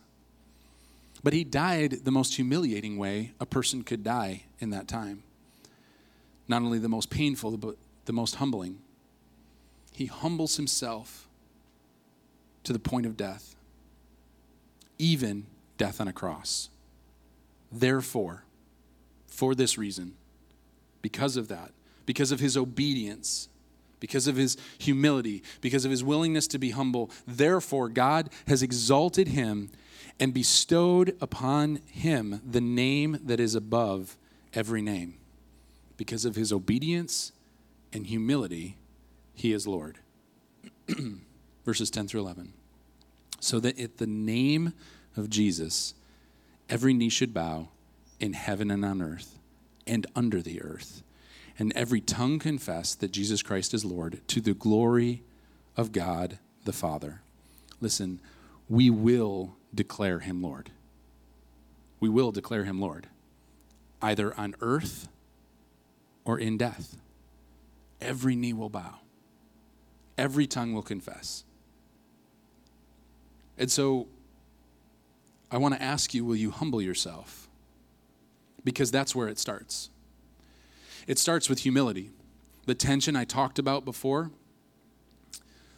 But 1.23 1.33
he 1.33 1.45
died 1.45 2.05
the 2.05 2.11
most 2.11 2.37
humiliating 2.37 2.97
way 2.99 3.33
a 3.41 3.47
person 3.47 3.83
could 3.83 4.05
die 4.05 4.45
in 4.61 4.71
that 4.71 4.89
time. 4.89 5.23
Not 6.47 6.63
only 6.63 6.79
the 6.79 6.89
most 6.89 7.11
painful, 7.11 7.57
but 7.57 7.77
the 8.05 8.13
most 8.13 8.37
humbling. 8.37 8.79
He 9.93 10.07
humbles 10.07 10.57
himself 10.57 11.27
to 12.65 12.73
the 12.73 12.79
point 12.79 13.07
of 13.07 13.17
death 13.17 13.57
even 14.99 15.47
death 15.77 16.01
on 16.01 16.09
a 16.09 16.13
cross. 16.13 16.69
Therefore, 17.71 18.45
for 19.27 19.55
this 19.55 19.79
reason, 19.79 20.15
because 21.09 21.39
of 21.39 21.49
that, 21.49 21.73
because 22.05 22.31
of 22.31 22.39
his 22.39 22.55
obedience, 22.55 23.49
because 23.99 24.27
of 24.27 24.37
his 24.37 24.59
humility, 24.77 25.43
because 25.63 25.87
of 25.87 25.91
his 25.91 26.05
willingness 26.05 26.47
to 26.49 26.59
be 26.59 26.71
humble, 26.71 27.11
therefore, 27.27 27.89
God 27.89 28.29
has 28.47 28.63
exalted 28.63 29.29
him 29.29 29.71
and 30.21 30.35
bestowed 30.35 31.17
upon 31.19 31.77
him 31.91 32.43
the 32.45 32.61
name 32.61 33.19
that 33.25 33.41
is 33.41 33.55
above 33.55 34.19
every 34.53 34.83
name. 34.83 35.15
Because 35.97 36.27
of 36.27 36.37
his 36.37 36.53
obedience 36.53 37.33
and 37.91 38.07
humility, 38.07 38.77
he 39.35 39.55
is 39.55 39.67
Lord. 39.67 39.97
Verses 41.65 41.91
10 41.91 42.07
through 42.07 42.21
11 42.21 42.53
so 43.41 43.61
that 43.61 43.79
at 43.79 43.99
the 43.99 44.07
name 44.07 44.73
of 45.17 45.31
Jesus, 45.31 45.95
every 46.69 46.93
knee 46.93 47.09
should 47.09 47.33
bow 47.33 47.69
in 48.21 48.33
heaven 48.33 48.69
and 48.69 48.85
on 48.85 49.01
earth 49.01 49.38
and 49.89 50.07
under 50.15 50.43
the 50.43 50.63
earth, 50.63 51.03
and 51.59 51.73
every 51.75 52.01
tongue 52.01 52.39
confess 52.39 52.95
that 52.95 53.11
Jesus 53.11 53.43
Christ 53.43 53.75
is 53.75 53.85
Lord 53.85 54.21
to 54.29 54.41
the 54.41 54.55
glory 54.55 55.23
of 55.77 55.93
God 55.93 56.39
the 56.65 56.73
Father. 56.73 57.23
Listen, 57.81 58.21
we 58.69 58.91
will 58.91 59.57
declare 59.75 60.21
him 60.21 60.43
Lord. 60.43 60.71
We 62.01 62.09
will 62.09 62.31
declare 62.31 62.65
him 62.65 62.81
Lord, 62.81 63.09
either 64.01 64.39
on 64.39 64.55
earth 64.61 65.09
or 66.25 66.39
in 66.39 66.59
death. 66.59 66.97
Every 68.01 68.37
knee 68.37 68.53
will 68.53 68.69
bow, 68.69 69.01
every 70.17 70.47
tongue 70.47 70.73
will 70.73 70.83
confess 70.83 71.45
and 73.59 73.71
so 73.71 74.07
I 75.51 75.59
want 75.59 75.75
to 75.75 75.83
ask 75.83 76.15
you 76.15 76.25
will 76.25 76.37
you 76.37 76.51
humble 76.51 76.81
yourself? 76.81 77.48
Because 78.65 78.91
that's 78.91 79.15
where 79.15 79.29
it 79.29 79.39
starts. 79.39 79.91
It 81.07 81.19
starts 81.19 81.49
with 81.49 81.61
humility. 81.61 82.11
The 82.67 82.75
tension 82.75 83.17
I 83.17 83.25
talked 83.25 83.59
about 83.59 83.85
before, 83.85 84.31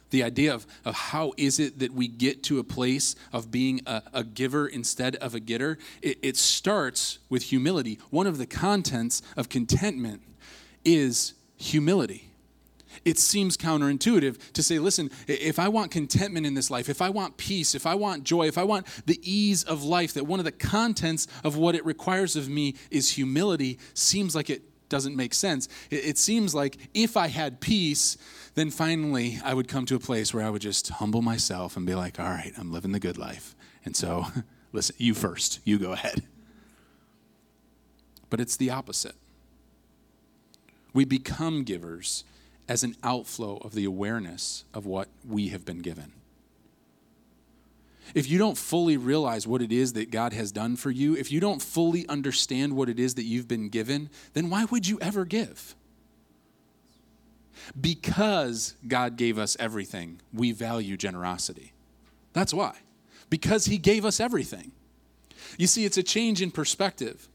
the 0.09 0.23
idea 0.23 0.53
of, 0.53 0.67
of 0.83 0.93
how 0.93 1.33
is 1.37 1.59
it 1.59 1.79
that 1.79 1.93
we 1.93 2.07
get 2.07 2.43
to 2.43 2.59
a 2.59 2.63
place 2.63 3.15
of 3.31 3.49
being 3.49 3.81
a, 3.85 4.03
a 4.13 4.23
giver 4.23 4.67
instead 4.67 5.15
of 5.17 5.33
a 5.33 5.39
getter, 5.39 5.77
it, 6.01 6.19
it 6.21 6.35
starts 6.35 7.19
with 7.29 7.43
humility. 7.43 7.97
One 8.09 8.27
of 8.27 8.37
the 8.37 8.45
contents 8.45 9.21
of 9.37 9.47
contentment 9.47 10.21
is 10.83 11.33
humility 11.57 12.30
it 13.05 13.17
seems 13.17 13.57
counterintuitive 13.57 14.53
to 14.53 14.63
say, 14.63 14.79
listen, 14.79 15.09
if 15.27 15.59
I 15.59 15.67
want 15.67 15.91
contentment 15.91 16.45
in 16.45 16.53
this 16.53 16.69
life, 16.69 16.89
if 16.89 17.01
I 17.01 17.09
want 17.09 17.37
peace, 17.37 17.75
if 17.75 17.85
I 17.85 17.95
want 17.95 18.23
joy, 18.23 18.47
if 18.47 18.57
I 18.57 18.63
want 18.63 18.87
the 19.05 19.19
ease 19.23 19.63
of 19.63 19.83
life, 19.83 20.13
that 20.13 20.25
one 20.25 20.39
of 20.39 20.45
the 20.45 20.51
contents 20.51 21.27
of 21.43 21.57
what 21.57 21.75
it 21.75 21.85
requires 21.85 22.35
of 22.35 22.49
me 22.49 22.75
is 22.89 23.11
humility, 23.11 23.79
seems 23.93 24.35
like 24.35 24.49
it 24.49 24.63
doesn't 24.91 25.15
make 25.15 25.33
sense. 25.33 25.69
It, 25.89 26.17
seems 26.17 26.53
like 26.53 26.77
if 26.93 27.15
I 27.17 27.27
had 27.27 27.61
peace, 27.61 28.17
then 28.55 28.69
finally 28.69 29.39
I 29.43 29.53
would 29.53 29.67
come 29.67 29.85
to 29.85 29.95
a 29.95 29.99
place 29.99 30.33
where 30.33 30.43
I 30.43 30.49
would 30.49 30.61
just 30.61 30.89
humble 30.89 31.21
myself 31.21 31.77
and 31.77 31.85
be 31.85 31.95
like, 31.95 32.19
all 32.19 32.29
right, 32.29 32.51
I'm 32.57 32.71
living 32.71 32.91
the 32.91 32.99
good 32.99 33.17
life. 33.17 33.55
And 33.85 33.95
so, 33.95 34.25
listen, 34.73 34.95
you 34.99 35.13
first, 35.13 35.61
you 35.63 35.79
go 35.79 35.93
ahead. 35.93 36.23
But 38.29 38.41
it's 38.41 38.57
the 38.57 38.69
opposite. 38.69 39.15
We 40.93 41.05
become 41.05 41.63
givers 41.63 42.25
as 42.67 42.83
an 42.83 42.95
outflow 43.03 43.57
of 43.57 43.73
the 43.73 43.85
awareness 43.85 44.65
of 44.73 44.85
what 44.85 45.09
we 45.27 45.49
have 45.49 45.65
been 45.65 45.79
given. 45.79 46.13
If 48.13 48.29
you 48.29 48.37
don't 48.37 48.57
fully 48.57 48.97
realize 48.97 49.47
what 49.47 49.61
it 49.61 49.71
is 49.71 49.93
that 49.93 50.11
God 50.11 50.33
has 50.33 50.51
done 50.51 50.75
for 50.75 50.91
you, 50.91 51.15
if 51.15 51.31
you 51.31 51.39
don't 51.39 51.61
fully 51.61 52.07
understand 52.07 52.75
what 52.75 52.89
it 52.89 52.99
is 52.99 53.15
that 53.15 53.23
you've 53.23 53.47
been 53.47 53.69
given, 53.69 54.09
then 54.33 54.49
why 54.49 54.65
would 54.65 54.87
you 54.87 54.99
ever 54.99 55.23
give? 55.23 55.75
Because 57.79 58.75
God 58.87 59.15
gave 59.17 59.37
us 59.37 59.55
everything, 59.59 60.19
we 60.33 60.51
value 60.51 60.97
generosity. 60.97 61.73
That's 62.33 62.53
why. 62.53 62.75
Because 63.29 63.65
He 63.65 63.77
gave 63.77 64.03
us 64.03 64.19
everything. 64.19 64.71
You 65.57 65.67
see, 65.67 65.85
it's 65.85 65.97
a 65.97 66.03
change 66.03 66.41
in 66.41 66.51
perspective. 66.51 67.27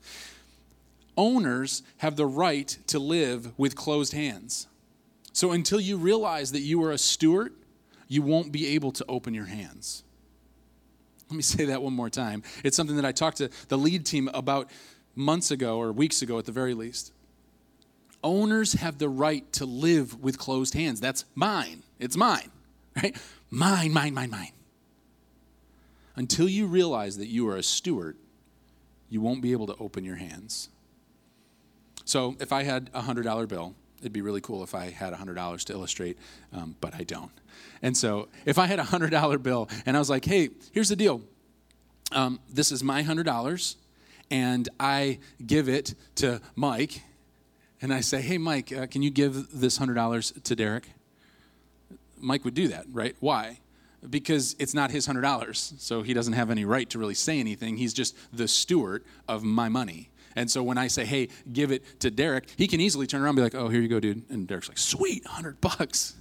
Owners 1.17 1.83
have 1.99 2.17
the 2.17 2.27
right 2.27 2.77
to 2.89 2.99
live 2.99 3.59
with 3.59 3.77
closed 3.77 4.13
hands. 4.13 4.67
So 5.37 5.53
until 5.53 5.79
you 5.79 5.99
realize 5.99 6.53
that 6.53 6.63
you 6.63 6.83
are 6.83 6.93
a 6.93 6.97
steward, 6.97 7.53
you 8.09 8.23
won't 8.23 8.53
be 8.53 8.69
able 8.69 8.91
to 8.93 9.05
open 9.07 9.35
your 9.35 9.45
hands. 9.45 10.03
Let 11.29 11.37
me 11.37 11.43
say 11.43 11.67
that 11.67 11.83
one 11.83 11.93
more 11.93 12.09
time. 12.09 12.43
It's 12.65 12.75
something 12.75 12.97
that 12.97 13.05
I 13.05 13.13
talked 13.13 13.37
to 13.37 13.51
the 13.69 13.77
lead 13.77 14.07
team 14.07 14.31
about 14.33 14.71
months 15.15 15.51
ago 15.51 15.77
or 15.77 15.93
weeks 15.93 16.23
ago 16.23 16.39
at 16.39 16.47
the 16.47 16.53
very 16.53 16.73
least. 16.73 17.13
Owners 18.25 18.73
have 18.73 18.97
the 18.97 19.11
right 19.11 19.53
to 19.53 19.67
live 19.67 20.19
with 20.23 20.39
closed 20.39 20.73
hands. 20.73 21.03
That's 21.03 21.27
mine. 21.35 21.83
It's 21.99 22.17
mine, 22.17 22.51
right? 22.97 23.15
Mine, 23.51 23.93
mine, 23.93 24.15
mine, 24.15 24.31
mine. 24.31 24.53
Until 26.15 26.49
you 26.49 26.67
realize 26.67 27.19
that 27.19 27.29
you 27.29 27.47
are 27.51 27.57
a 27.57 27.63
steward, 27.63 28.17
you 29.11 29.21
won't 29.21 29.43
be 29.43 29.53
able 29.53 29.67
to 29.67 29.77
open 29.79 30.03
your 30.03 30.17
hands. 30.17 30.71
So 32.07 32.37
if 32.41 32.55
I 32.55 32.63
had 32.63 32.89
a 32.95 33.03
$100 33.03 33.47
bill, 33.49 33.75
it'd 34.07 34.13
be 34.13 34.23
really 34.23 34.41
cool 34.41 34.63
if 34.63 34.75
I 34.75 34.91
had 34.91 35.13
$100 35.13 35.65
to 35.65 35.73
illustrate, 35.73 36.17
um, 36.53 36.77
but 36.81 36.95
I 36.95 37.03
don't. 37.03 37.33
And 37.83 37.97
so 37.97 38.29
if 38.45 38.59
I 38.59 38.67
had 38.67 38.79
a 38.79 38.85
$100 38.85 39.43
bill 39.43 39.69
and 39.85 39.97
I 39.97 39.99
was 39.99 40.09
like, 40.09 40.25
hey, 40.25 40.51
here's 40.73 40.89
the 40.89 40.97
deal 40.97 41.23
um, 42.13 42.39
this 42.49 42.71
is 42.71 42.85
my 42.85 43.03
$100, 43.03 43.75
and 44.31 44.69
I 44.79 45.19
give 45.45 45.69
it 45.69 45.95
to 46.17 46.41
Mike, 46.55 47.03
and 47.83 47.93
I 47.93 48.01
say, 48.01 48.21
hey, 48.21 48.39
Mike, 48.39 48.73
uh, 48.73 48.87
can 48.87 49.03
you 49.03 49.11
give 49.11 49.49
this 49.53 49.79
$100 49.79 50.43
to 50.45 50.57
Derek? 50.57 50.89
Mike 52.19 52.45
would 52.45 52.55
do 52.55 52.69
that, 52.69 52.87
right? 52.93 53.17
Why? 53.21 53.59
Because 54.09 54.55
it's 54.59 54.73
not 54.73 54.93
his 54.93 55.09
$100, 55.09 55.81
so 55.81 56.03
he 56.03 56.15
doesn't 56.15 56.35
have 56.35 56.51
any 56.51 56.65
right 56.65 56.89
to 56.91 56.99
really 56.99 57.15
say 57.15 57.41
anything. 57.41 57.77
He's 57.77 57.93
just 57.93 58.17
the 58.33 58.47
steward 58.47 59.05
of 59.27 59.43
my 59.43 59.69
money. 59.69 60.11
And 60.37 60.51
so 60.51 60.63
when 60.63 60.77
I 60.77 60.87
say, 60.87 61.07
hey, 61.07 61.29
give 61.51 61.73
it 61.73 62.01
to 62.01 62.11
Derek, 62.11 62.45
he 62.57 62.69
can 62.69 62.81
easily 62.81 63.07
turn 63.07 63.23
around 63.23 63.31
and 63.31 63.37
be 63.37 63.43
like, 63.43 63.55
oh, 63.55 63.69
here 63.69 63.81
you 63.81 63.89
go, 63.89 63.99
dude. 63.99 64.23
And 64.29 64.47
Derek's 64.47 64.69
like, 64.69 64.79
sweet, 64.79 65.25
100 65.25 65.61
bucks. 65.63 66.15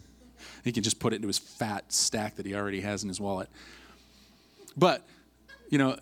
He 0.64 0.72
can 0.72 0.84
just 0.84 1.00
put 1.00 1.14
it 1.14 1.18
into 1.18 1.28
his 1.28 1.38
fat 1.38 1.92
stack 1.92 2.38
that 2.38 2.46
he 2.46 2.56
already 2.56 2.82
has 2.82 3.04
in 3.04 3.10
his 3.10 3.20
wallet. 3.20 3.50
But, 4.78 5.06
you 5.70 5.78
know, 5.78 5.98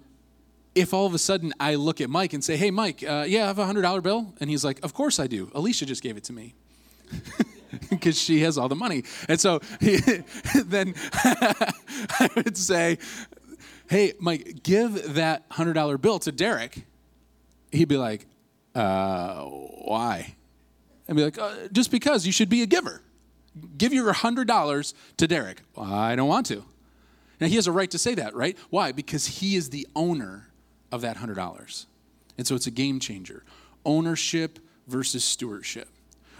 if 0.76 0.94
all 0.94 1.08
of 1.08 1.14
a 1.14 1.18
sudden 1.18 1.54
I 1.60 1.76
look 1.76 2.02
at 2.02 2.10
Mike 2.10 2.34
and 2.34 2.44
say, 2.44 2.56
hey, 2.56 2.72
Mike, 2.72 3.04
uh, 3.04 3.26
yeah, 3.28 3.44
I 3.44 3.48
have 3.48 3.60
a 3.60 3.66
$100 3.66 4.04
bill. 4.04 4.34
And 4.40 4.50
he's 4.50 4.64
like, 4.64 4.84
of 4.84 4.94
course 4.94 5.20
I 5.20 5.28
do. 5.28 5.52
Alicia 5.56 5.86
just 5.86 6.04
gave 6.04 6.16
it 6.16 6.24
to 6.26 6.34
me. 6.34 6.54
Because 7.90 8.22
she 8.22 8.42
has 8.42 8.60
all 8.60 8.70
the 8.70 8.76
money. 8.76 9.04
And 9.28 9.42
so 9.42 9.60
he, 9.82 9.98
then 10.66 10.94
I 11.14 12.30
would 12.36 12.56
say, 12.56 13.00
hey, 13.90 14.14
Mike, 14.20 14.62
give 14.62 15.16
that 15.16 15.50
$100 15.50 16.00
bill 16.00 16.20
to 16.20 16.32
Derek 16.32 16.86
he'd 17.74 17.88
be 17.88 17.98
like, 17.98 18.26
uh, 18.76 19.44
why? 19.44 20.36
And 21.08 21.18
be 21.18 21.24
like, 21.24 21.38
uh, 21.38 21.68
just 21.72 21.92
because 21.92 22.26
you 22.26 22.32
should 22.32 22.50
be 22.50 22.62
a 22.62 22.66
giver. 22.66 23.02
Give 23.78 23.94
your 23.94 24.12
$100 24.14 24.94
to 25.18 25.28
Derek. 25.28 25.62
I 25.78 26.16
don't 26.16 26.28
want 26.28 26.46
to. 26.48 26.64
Now, 27.40 27.48
he 27.48 27.56
has 27.56 27.68
a 27.68 27.72
right 27.72 27.92
to 27.92 27.98
say 27.98 28.16
that, 28.16 28.36
right? 28.36 28.58
Why? 28.70 28.92
Because 28.92 29.26
he 29.26 29.56
is 29.56 29.70
the 29.70 29.88
owner 29.96 30.50
of 30.92 31.02
that 31.02 31.18
$100. 31.18 31.86
And 32.38 32.48
so 32.48 32.56
it's 32.56 32.68
a 32.68 32.72
game 32.72 33.00
changer. 33.00 33.44
Ownership 33.86 34.60
versus 34.88 35.24
stewardship. 35.24 35.90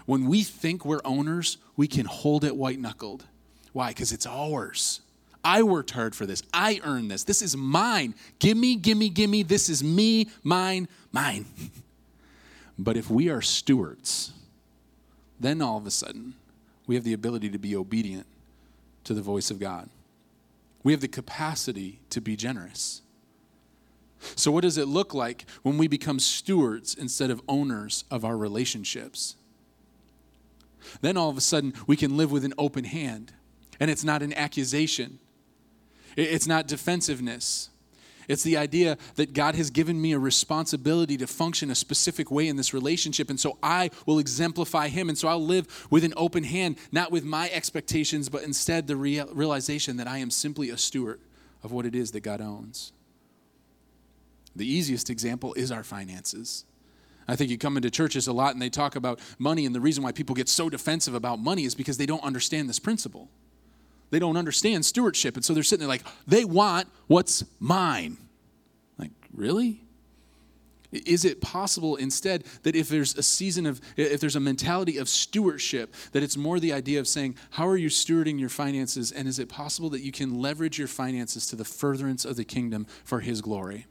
When 0.06 0.26
we 0.26 0.42
think 0.42 0.84
we're 0.84 1.00
owners, 1.04 1.58
we 1.76 1.88
can 1.88 2.06
hold 2.06 2.44
it 2.44 2.56
white 2.56 2.78
knuckled. 2.78 3.24
Why? 3.72 3.88
Because 3.88 4.12
it's 4.12 4.26
ours. 4.26 5.00
I 5.44 5.62
worked 5.62 5.90
hard 5.90 6.14
for 6.14 6.26
this. 6.26 6.42
I 6.52 6.80
earned 6.82 7.10
this. 7.10 7.24
This 7.24 7.42
is 7.42 7.56
mine. 7.56 8.14
Gimme, 8.38 8.76
gimme, 8.76 9.10
gimme. 9.10 9.42
This 9.42 9.68
is 9.68 9.84
me, 9.84 10.30
mine, 10.42 10.88
mine. 11.12 11.44
but 12.78 12.96
if 12.96 13.10
we 13.10 13.28
are 13.28 13.42
stewards, 13.42 14.32
then 15.38 15.60
all 15.60 15.76
of 15.76 15.86
a 15.86 15.90
sudden, 15.90 16.34
we 16.86 16.94
have 16.94 17.04
the 17.04 17.12
ability 17.12 17.50
to 17.50 17.58
be 17.58 17.76
obedient 17.76 18.26
to 19.04 19.14
the 19.14 19.22
voice 19.22 19.50
of 19.50 19.58
God. 19.58 19.88
We 20.82 20.92
have 20.92 21.00
the 21.00 21.08
capacity 21.08 22.00
to 22.10 22.20
be 22.20 22.36
generous. 22.36 23.02
So, 24.36 24.50
what 24.50 24.62
does 24.62 24.78
it 24.78 24.88
look 24.88 25.12
like 25.12 25.44
when 25.62 25.76
we 25.76 25.86
become 25.86 26.18
stewards 26.18 26.94
instead 26.94 27.30
of 27.30 27.42
owners 27.46 28.04
of 28.10 28.24
our 28.24 28.36
relationships? 28.36 29.36
Then 31.00 31.16
all 31.16 31.30
of 31.30 31.36
a 31.36 31.42
sudden, 31.42 31.74
we 31.86 31.96
can 31.96 32.16
live 32.16 32.30
with 32.32 32.44
an 32.44 32.54
open 32.58 32.84
hand. 32.84 33.32
And 33.80 33.90
it's 33.90 34.04
not 34.04 34.22
an 34.22 34.32
accusation, 34.34 35.18
it's 36.16 36.46
not 36.46 36.66
defensiveness. 36.66 37.70
It's 38.28 38.42
the 38.42 38.56
idea 38.56 38.96
that 39.16 39.32
God 39.34 39.54
has 39.54 39.70
given 39.70 40.00
me 40.00 40.12
a 40.12 40.18
responsibility 40.18 41.16
to 41.18 41.26
function 41.26 41.70
a 41.70 41.74
specific 41.74 42.30
way 42.30 42.48
in 42.48 42.56
this 42.56 42.72
relationship. 42.72 43.30
And 43.30 43.38
so 43.38 43.58
I 43.62 43.90
will 44.06 44.18
exemplify 44.18 44.88
Him. 44.88 45.08
And 45.08 45.18
so 45.18 45.28
I'll 45.28 45.44
live 45.44 45.86
with 45.90 46.04
an 46.04 46.14
open 46.16 46.44
hand, 46.44 46.76
not 46.90 47.10
with 47.10 47.24
my 47.24 47.50
expectations, 47.50 48.28
but 48.28 48.42
instead 48.42 48.86
the 48.86 48.96
real, 48.96 49.28
realization 49.32 49.96
that 49.98 50.08
I 50.08 50.18
am 50.18 50.30
simply 50.30 50.70
a 50.70 50.78
steward 50.78 51.20
of 51.62 51.72
what 51.72 51.86
it 51.86 51.94
is 51.94 52.12
that 52.12 52.20
God 52.20 52.40
owns. 52.40 52.92
The 54.56 54.66
easiest 54.66 55.10
example 55.10 55.52
is 55.54 55.72
our 55.72 55.82
finances. 55.82 56.64
I 57.26 57.36
think 57.36 57.50
you 57.50 57.58
come 57.58 57.76
into 57.76 57.90
churches 57.90 58.26
a 58.26 58.32
lot 58.32 58.52
and 58.52 58.60
they 58.60 58.68
talk 58.68 58.96
about 58.96 59.18
money, 59.38 59.66
and 59.66 59.74
the 59.74 59.80
reason 59.80 60.04
why 60.04 60.12
people 60.12 60.34
get 60.34 60.48
so 60.48 60.68
defensive 60.68 61.14
about 61.14 61.38
money 61.38 61.64
is 61.64 61.74
because 61.74 61.96
they 61.96 62.06
don't 62.06 62.22
understand 62.22 62.68
this 62.68 62.78
principle. 62.78 63.28
They 64.10 64.18
don't 64.18 64.36
understand 64.36 64.86
stewardship. 64.86 65.36
And 65.36 65.44
so 65.44 65.54
they're 65.54 65.62
sitting 65.62 65.80
there 65.80 65.88
like, 65.88 66.04
they 66.26 66.44
want 66.44 66.88
what's 67.06 67.44
mine. 67.58 68.16
Like, 68.98 69.10
really? 69.32 69.80
Is 70.92 71.24
it 71.24 71.40
possible 71.40 71.96
instead 71.96 72.44
that 72.62 72.76
if 72.76 72.88
there's 72.88 73.16
a 73.16 73.22
season 73.22 73.66
of, 73.66 73.80
if 73.96 74.20
there's 74.20 74.36
a 74.36 74.40
mentality 74.40 74.98
of 74.98 75.08
stewardship, 75.08 75.92
that 76.12 76.22
it's 76.22 76.36
more 76.36 76.60
the 76.60 76.72
idea 76.72 77.00
of 77.00 77.08
saying, 77.08 77.36
how 77.50 77.66
are 77.66 77.76
you 77.76 77.88
stewarding 77.88 78.38
your 78.38 78.48
finances? 78.48 79.10
And 79.10 79.26
is 79.26 79.40
it 79.40 79.48
possible 79.48 79.90
that 79.90 80.02
you 80.02 80.12
can 80.12 80.40
leverage 80.40 80.78
your 80.78 80.86
finances 80.86 81.46
to 81.48 81.56
the 81.56 81.64
furtherance 81.64 82.24
of 82.24 82.36
the 82.36 82.44
kingdom 82.44 82.86
for 83.02 83.20
His 83.20 83.40
glory? 83.40 83.86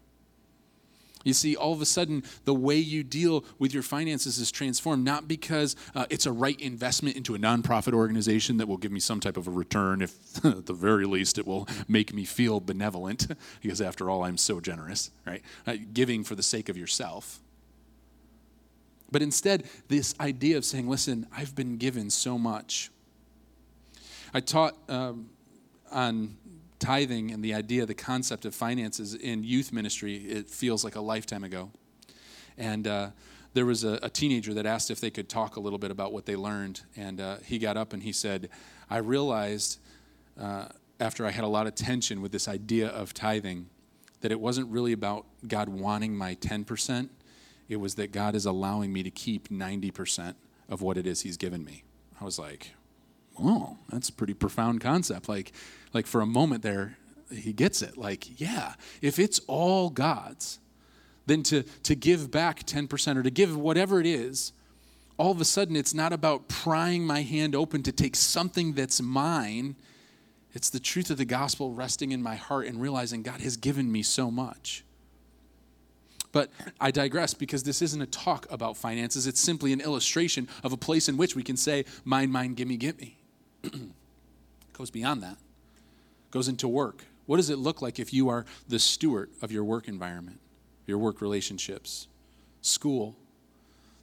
You 1.24 1.34
see, 1.34 1.56
all 1.56 1.74
of 1.74 1.82
a 1.82 1.86
sudden, 1.86 2.24
the 2.46 2.54
way 2.54 2.78
you 2.78 3.04
deal 3.04 3.46
with 3.58 3.74
your 3.74 3.84
finances 3.84 4.38
is 4.40 4.52
transformed, 4.52 5.06
not 5.06 5.28
because 5.28 5.76
uh, 5.96 6.06
it's 6.10 6.26
a 6.26 6.32
right 6.32 6.60
investment 6.60 7.16
into 7.16 7.34
a 7.36 7.40
nonprofit 7.40 7.94
organization 7.94 8.58
that 8.58 8.68
will 8.68 8.78
give 8.78 8.92
me 8.92 9.00
some 9.00 9.20
type 9.20 9.38
of 9.38 9.48
a 9.48 9.52
return, 9.52 10.02
if 10.02 10.14
at 10.46 10.66
the 10.66 10.74
very 10.74 11.06
least 11.06 11.38
it 11.38 11.48
will 11.48 11.68
make 11.88 12.14
me 12.14 12.26
feel 12.26 12.60
benevolent, 12.60 13.28
because 13.62 13.82
after 13.82 14.10
all, 14.10 14.24
I'm 14.24 14.38
so 14.38 14.60
generous, 14.60 15.12
right? 15.26 15.42
Uh, 15.66 15.76
giving 15.94 16.24
for 16.24 16.36
the 16.36 16.44
sake 16.44 16.70
of 16.70 16.78
yourself. 16.78 17.40
But 19.12 19.22
instead, 19.22 19.70
this 19.90 20.16
idea 20.20 20.58
of 20.58 20.66
saying, 20.66 20.90
listen, 20.90 21.28
I've 21.36 21.56
been 21.56 21.78
given 21.78 22.10
so 22.10 22.38
much. 22.38 22.90
I 24.34 24.40
taught 24.40 24.76
um, 24.90 25.30
on 25.92 26.36
tithing 26.84 27.32
and 27.32 27.42
the 27.42 27.54
idea, 27.54 27.86
the 27.86 27.94
concept 27.94 28.44
of 28.44 28.54
finances 28.54 29.16
in 29.16 29.44
youth 29.44 29.72
ministry, 29.72 30.18
it 30.18 30.50
feels 30.50 30.84
like 30.84 30.96
a 30.96 31.02
lifetime 31.02 31.46
ago. 31.46 31.72
And 32.58 32.86
uh, 32.86 33.12
there 33.54 33.66
was 33.66 33.86
a, 33.86 34.00
a, 34.04 34.10
teenager 34.10 34.54
that 34.54 34.66
asked 34.66 34.92
if 34.92 35.00
they 35.00 35.10
could 35.10 35.30
talk 35.30 35.56
a 35.56 35.62
little 35.62 35.80
bit 35.80 35.92
about 35.92 36.12
what 36.12 36.26
they 36.26 36.36
learned. 36.36 36.82
And 36.98 37.22
uh, 37.22 37.38
he 37.46 37.58
got 37.58 37.78
up 37.78 37.94
and 37.94 38.04
he 38.04 38.12
said, 38.12 38.50
I 38.90 38.98
realized 38.98 39.80
uh, 40.38 40.66
after 41.00 41.26
I 41.26 41.32
had 41.32 41.46
a 41.46 41.48
lot 41.48 41.68
of 41.68 41.76
tension 41.76 42.22
with 42.22 42.34
this 42.34 42.50
idea 42.50 42.90
of 42.90 43.14
tithing 43.14 43.70
that 44.20 44.34
it 44.34 44.40
wasn't 44.40 44.70
really 44.70 44.92
about 44.92 45.26
God 45.48 45.70
wanting 45.70 46.16
my 46.16 46.36
10%, 46.36 47.10
it 47.70 47.78
was 47.78 47.96
that 47.96 48.12
God 48.12 48.36
is 48.36 48.46
allowing 48.46 48.92
me 48.92 49.04
to 49.04 49.10
keep 49.10 49.48
90% 49.48 50.36
of 50.68 50.82
what 50.82 50.98
it 50.98 51.08
is 51.08 51.22
He's 51.22 51.38
given 51.38 51.64
me. 51.64 51.86
I 52.20 52.26
was 52.26 52.38
like, 52.38 52.74
oh, 53.42 53.78
that's 53.90 54.10
a 54.10 54.14
pretty 54.14 54.34
profound 54.34 54.82
concept. 54.82 55.30
Like, 55.30 55.54
like 55.94 56.08
for 56.08 56.22
a 56.22 56.26
moment 56.26 56.64
there, 56.64 56.98
he 57.32 57.54
gets 57.54 57.82
it. 57.82 57.98
Like, 57.98 58.40
yeah, 58.40 58.74
if 59.02 59.20
it's 59.20 59.40
all 59.48 59.90
God's, 59.90 60.60
then 61.26 61.44
to, 61.44 61.64
to 61.84 61.96
give 61.96 62.32
back 62.32 62.66
10% 62.66 63.18
or 63.18 63.24
to 63.24 63.32
give 63.32 63.56
whatever 63.56 64.00
it 64.00 64.06
is, 64.06 64.52
all 65.18 65.32
of 65.32 65.40
a 65.40 65.46
sudden 65.46 65.76
it's 65.76 65.94
not 65.94 66.12
about 66.12 66.48
prying 66.48 67.06
my 67.06 67.22
hand 67.22 67.56
open 67.56 67.84
to 67.84 67.92
take 67.92 68.16
something 68.16 68.74
that's 68.74 69.02
mine. 69.02 69.76
It's 70.54 70.70
the 70.70 70.80
truth 70.80 71.10
of 71.10 71.18
the 71.18 71.26
gospel 71.26 71.72
resting 71.72 72.12
in 72.12 72.22
my 72.22 72.36
heart 72.36 72.68
and 72.68 72.82
realizing 72.82 73.22
God 73.22 73.42
has 73.42 73.58
given 73.58 73.92
me 73.92 74.04
so 74.04 74.30
much. 74.32 74.84
But 76.32 76.50
I 76.82 76.90
digress 76.90 77.36
because 77.36 77.62
this 77.62 77.84
isn't 77.84 78.02
a 78.02 78.08
talk 78.08 78.48
about 78.50 78.76
finances. 78.76 79.28
It's 79.28 79.40
simply 79.40 79.72
an 79.72 79.82
illustration 79.82 80.50
of 80.64 80.74
a 80.74 80.78
place 80.78 81.08
in 81.08 81.16
which 81.16 81.36
we 81.36 81.44
can 81.44 81.56
say, 81.56 81.86
mine, 82.04 82.32
mine, 82.32 82.56
gimme, 82.56 82.76
gimme. 82.76 83.18
goes 84.74 84.90
beyond 84.90 85.22
that, 85.22 85.38
goes 86.34 86.48
into 86.48 86.68
work. 86.68 87.06
What 87.28 87.38
does 87.38 87.52
it 87.52 87.60
look 87.60 87.82
like 87.82 88.00
if 88.00 88.12
you 88.12 88.28
are 88.28 88.44
the 88.68 88.80
steward 88.80 89.30
of 89.44 89.52
your 89.52 89.64
work 89.64 89.88
environment, 89.88 90.40
your 90.88 90.98
work 90.98 91.22
relationships, 91.22 92.08
school? 92.62 93.16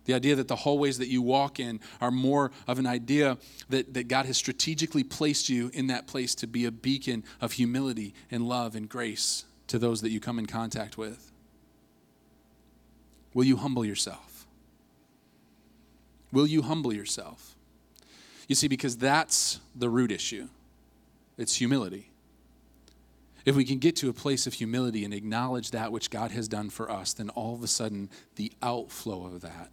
The 0.05 0.15
idea 0.15 0.37
that 0.37 0.47
the 0.47 0.57
hallways 0.57 0.99
that 0.99 1.09
you 1.09 1.23
walk 1.23 1.59
in 1.59 1.81
are 2.01 2.13
more 2.13 2.53
of 2.69 2.79
an 2.79 2.87
idea 2.87 3.37
that, 3.69 3.95
that 3.95 4.07
God 4.07 4.27
has 4.27 4.37
strategically 4.37 5.03
placed 5.03 5.49
you 5.49 5.73
in 5.75 5.89
that 5.89 6.07
place 6.07 6.37
to 6.37 6.47
be 6.47 6.65
a 6.65 6.71
beacon 6.71 7.25
of 7.41 7.53
humility 7.53 8.15
and 8.31 8.49
love 8.49 8.77
and 8.77 8.89
grace 8.89 9.45
to 9.67 9.79
those 9.79 10.01
that 10.03 10.11
you 10.11 10.21
come 10.21 10.39
in 10.39 10.47
contact 10.47 10.97
with. 10.97 11.33
Will 13.35 13.45
you 13.45 13.57
humble 13.57 13.85
yourself? 13.85 14.47
Will 16.33 16.47
you 16.47 16.63
humble 16.63 16.93
yourself? 16.93 17.57
You 18.47 18.55
see, 18.55 18.69
because 18.69 18.97
that's 18.97 19.59
the 19.75 19.91
root 19.91 20.13
issue 20.13 20.49
it's 21.37 21.57
humility. 21.57 22.10
If 23.45 23.57
we 23.57 23.65
can 23.65 23.79
get 23.79 23.97
to 23.97 24.09
a 24.09 24.13
place 24.13 24.47
of 24.47 24.55
humility 24.55 25.05
and 25.05 25.15
acknowledge 25.15 25.71
that 25.71 25.93
which 25.93 26.11
God 26.11 26.31
has 26.33 26.49
done 26.49 26.71
for 26.71 26.91
us, 26.91 27.13
then 27.13 27.31
all 27.31 27.55
of 27.55 27.63
a 27.63 27.67
sudden 27.67 28.11
the 28.37 28.53
outflow 28.63 29.25
of 29.25 29.41
that 29.41 29.71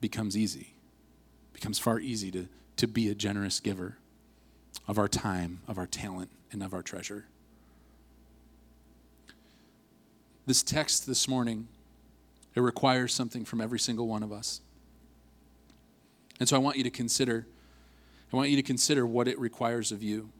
becomes 0.00 0.36
easy, 0.36 0.74
becomes 1.52 1.78
far 1.78 2.00
easy 2.00 2.30
to, 2.32 2.48
to 2.76 2.86
be 2.86 3.08
a 3.08 3.14
generous 3.14 3.60
giver 3.60 3.98
of 4.88 4.98
our 4.98 5.08
time, 5.08 5.60
of 5.68 5.78
our 5.78 5.86
talent, 5.86 6.30
and 6.52 6.62
of 6.62 6.74
our 6.74 6.82
treasure. 6.82 7.26
This 10.46 10.62
text 10.62 11.06
this 11.06 11.26
morning 11.26 11.68
it 12.54 12.60
requires 12.60 13.12
something 13.12 13.44
from 13.44 13.60
every 13.60 13.78
single 13.78 14.08
one 14.08 14.22
of 14.22 14.32
us. 14.32 14.60
And 16.40 16.48
so 16.48 16.56
I 16.56 16.58
want 16.58 16.76
you 16.76 16.84
to 16.84 16.90
consider 16.90 17.46
I 18.32 18.36
want 18.36 18.50
you 18.50 18.56
to 18.56 18.62
consider 18.62 19.06
what 19.06 19.28
it 19.28 19.38
requires 19.38 19.92
of 19.92 20.02
you. 20.02 20.30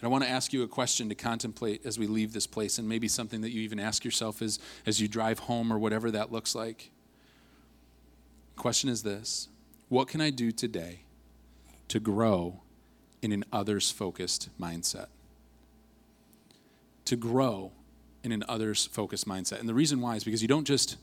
And 0.00 0.06
I 0.06 0.10
want 0.10 0.24
to 0.24 0.30
ask 0.30 0.54
you 0.54 0.62
a 0.62 0.68
question 0.68 1.10
to 1.10 1.14
contemplate 1.14 1.84
as 1.84 1.98
we 1.98 2.06
leave 2.06 2.32
this 2.32 2.46
place, 2.46 2.78
and 2.78 2.88
maybe 2.88 3.06
something 3.06 3.42
that 3.42 3.50
you 3.50 3.60
even 3.60 3.78
ask 3.78 4.02
yourself 4.02 4.40
as, 4.40 4.58
as 4.86 4.98
you 4.98 5.08
drive 5.08 5.40
home 5.40 5.70
or 5.70 5.78
whatever 5.78 6.10
that 6.10 6.32
looks 6.32 6.54
like. 6.54 6.90
The 8.56 8.62
question 8.62 8.88
is 8.88 9.02
this 9.02 9.48
What 9.90 10.08
can 10.08 10.22
I 10.22 10.30
do 10.30 10.52
today 10.52 11.00
to 11.88 12.00
grow 12.00 12.62
in 13.20 13.30
an 13.30 13.44
others 13.52 13.90
focused 13.90 14.48
mindset? 14.58 15.08
To 17.04 17.16
grow 17.16 17.72
in 18.24 18.32
an 18.32 18.42
others 18.48 18.86
focused 18.86 19.28
mindset. 19.28 19.60
And 19.60 19.68
the 19.68 19.74
reason 19.74 20.00
why 20.00 20.16
is 20.16 20.24
because 20.24 20.40
you 20.40 20.48
don't 20.48 20.66
just, 20.66 20.96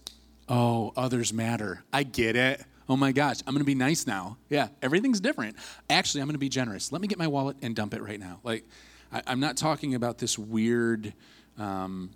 oh, 0.49 0.93
others 0.95 1.31
matter. 1.33 1.83
I 1.93 2.01
get 2.03 2.35
it. 2.35 2.63
Oh 2.89 2.95
my 2.95 3.11
gosh, 3.11 3.37
I'm 3.45 3.53
going 3.53 3.63
to 3.63 3.65
be 3.65 3.75
nice 3.75 4.07
now. 4.07 4.37
Yeah, 4.49 4.69
everything's 4.81 5.19
different. 5.19 5.57
Actually, 5.89 6.21
I'm 6.21 6.27
going 6.27 6.35
to 6.35 6.39
be 6.39 6.49
generous. 6.49 6.91
Let 6.91 7.01
me 7.01 7.07
get 7.07 7.17
my 7.17 7.27
wallet 7.27 7.57
and 7.61 7.75
dump 7.75 7.93
it 7.93 8.01
right 8.01 8.19
now. 8.19 8.39
Like, 8.43 8.63
I, 9.11 9.21
am 9.27 9.39
not 9.39 9.57
talking 9.57 9.93
about 9.93 10.19
this 10.19 10.39
weird 10.39 11.13
um, 11.57 12.11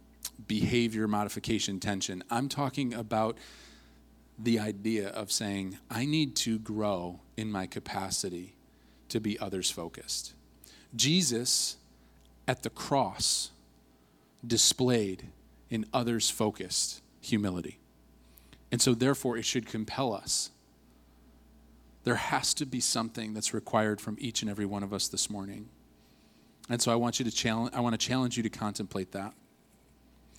behavior 0.47 1.07
modification 1.07 1.79
tension. 1.79 2.23
I'm 2.29 2.47
talking 2.47 2.93
about 2.93 3.37
the 4.39 4.59
idea 4.59 5.09
of 5.09 5.31
saying, 5.31 5.77
I 5.89 6.05
need 6.05 6.35
to 6.37 6.57
grow 6.57 7.19
in 7.35 7.51
my 7.51 7.67
capacity 7.67 8.55
to 9.09 9.19
be 9.19 9.37
others 9.39 9.69
focused. 9.69 10.33
Jesus 10.95 11.77
at 12.47 12.63
the 12.63 12.69
cross 12.69 13.51
displayed 14.45 15.27
in 15.69 15.85
others 15.93 16.29
focused 16.29 17.01
humility. 17.19 17.77
And 18.71 18.81
so, 18.81 18.93
therefore, 18.93 19.37
it 19.37 19.45
should 19.45 19.65
compel 19.65 20.13
us. 20.13 20.49
There 22.03 22.15
has 22.15 22.53
to 22.55 22.65
be 22.65 22.79
something 22.79 23.33
that's 23.33 23.53
required 23.53 24.01
from 24.01 24.17
each 24.19 24.41
and 24.41 24.49
every 24.49 24.65
one 24.65 24.83
of 24.83 24.93
us 24.93 25.07
this 25.07 25.29
morning. 25.29 25.69
And 26.69 26.81
so 26.81 26.91
I 26.91 26.95
want 26.95 27.19
you 27.19 27.25
to 27.25 27.31
challenge 27.31 27.73
I 27.73 27.79
want 27.81 27.99
to 27.99 28.07
challenge 28.07 28.37
you 28.37 28.43
to 28.43 28.49
contemplate 28.49 29.11
that. 29.11 29.33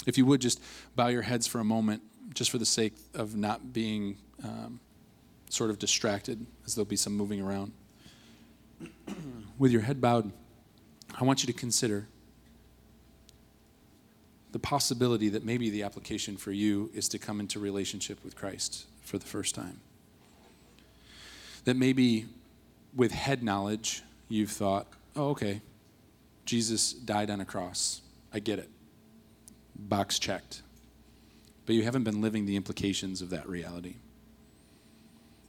If 0.07 0.18
you 0.18 0.27
would 0.27 0.40
just 0.40 0.61
bow 0.96 1.09
your 1.09 1.22
heads 1.22 1.46
for 1.46 1.61
a 1.61 1.64
moment, 1.64 2.03
just 2.35 2.51
for 2.51 2.59
the 2.59 2.66
sake 2.66 2.94
of 3.14 3.37
not 3.37 3.72
being 3.72 4.16
um, 4.42 4.81
sort 5.48 5.70
of 5.70 5.79
distracted, 5.79 6.44
as 6.66 6.75
there'll 6.75 6.87
be 6.87 6.96
some 6.96 7.16
moving 7.16 7.40
around. 7.40 7.72
With 9.59 9.70
your 9.70 9.83
head 9.83 10.01
bowed, 10.01 10.33
I 11.20 11.25
want 11.25 11.42
you 11.42 11.46
to 11.46 11.53
consider 11.53 12.09
the 14.51 14.59
possibility 14.59 15.29
that 15.31 15.44
maybe 15.44 15.70
the 15.70 15.83
application 15.83 16.37
for 16.37 16.53
you 16.53 16.90
is 16.94 17.09
to 17.09 17.18
come 17.18 17.40
into 17.40 17.59
relationship 17.59 18.22
with 18.25 18.37
Christ 18.37 18.87
for 19.03 19.18
the 19.18 19.27
first 19.27 19.55
time. 19.55 19.81
That 21.64 21.77
maybe 21.77 22.27
with 22.94 23.12
head 23.12 23.42
knowledge, 23.42 24.03
you've 24.29 24.51
thought, 24.51 24.87
oh, 25.16 25.31
okay, 25.31 25.61
Jesus 26.44 26.92
died 26.92 27.31
on 27.31 27.40
a 27.40 27.44
cross. 27.44 28.01
I 28.33 28.40
get 28.40 28.59
it. 28.59 28.68
Box 29.77 30.18
checked. 30.18 30.62
But 31.66 31.75
you 31.75 31.83
haven't 31.83 32.05
been 32.05 32.20
living 32.20 32.46
the 32.46 32.57
implications 32.57 33.22
of 33.22 33.31
that 33.31 33.48
reality. 33.48 33.94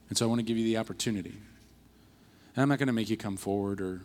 And 0.08 0.16
so 0.16 0.26
I 0.26 0.28
want 0.28 0.38
to 0.38 0.44
give 0.44 0.56
you 0.56 0.64
the 0.64 0.76
opportunity. 0.76 1.34
And 2.54 2.62
I'm 2.62 2.68
not 2.68 2.78
going 2.78 2.86
to 2.86 2.92
make 2.92 3.10
you 3.10 3.16
come 3.16 3.36
forward 3.36 3.80
or 3.80 4.02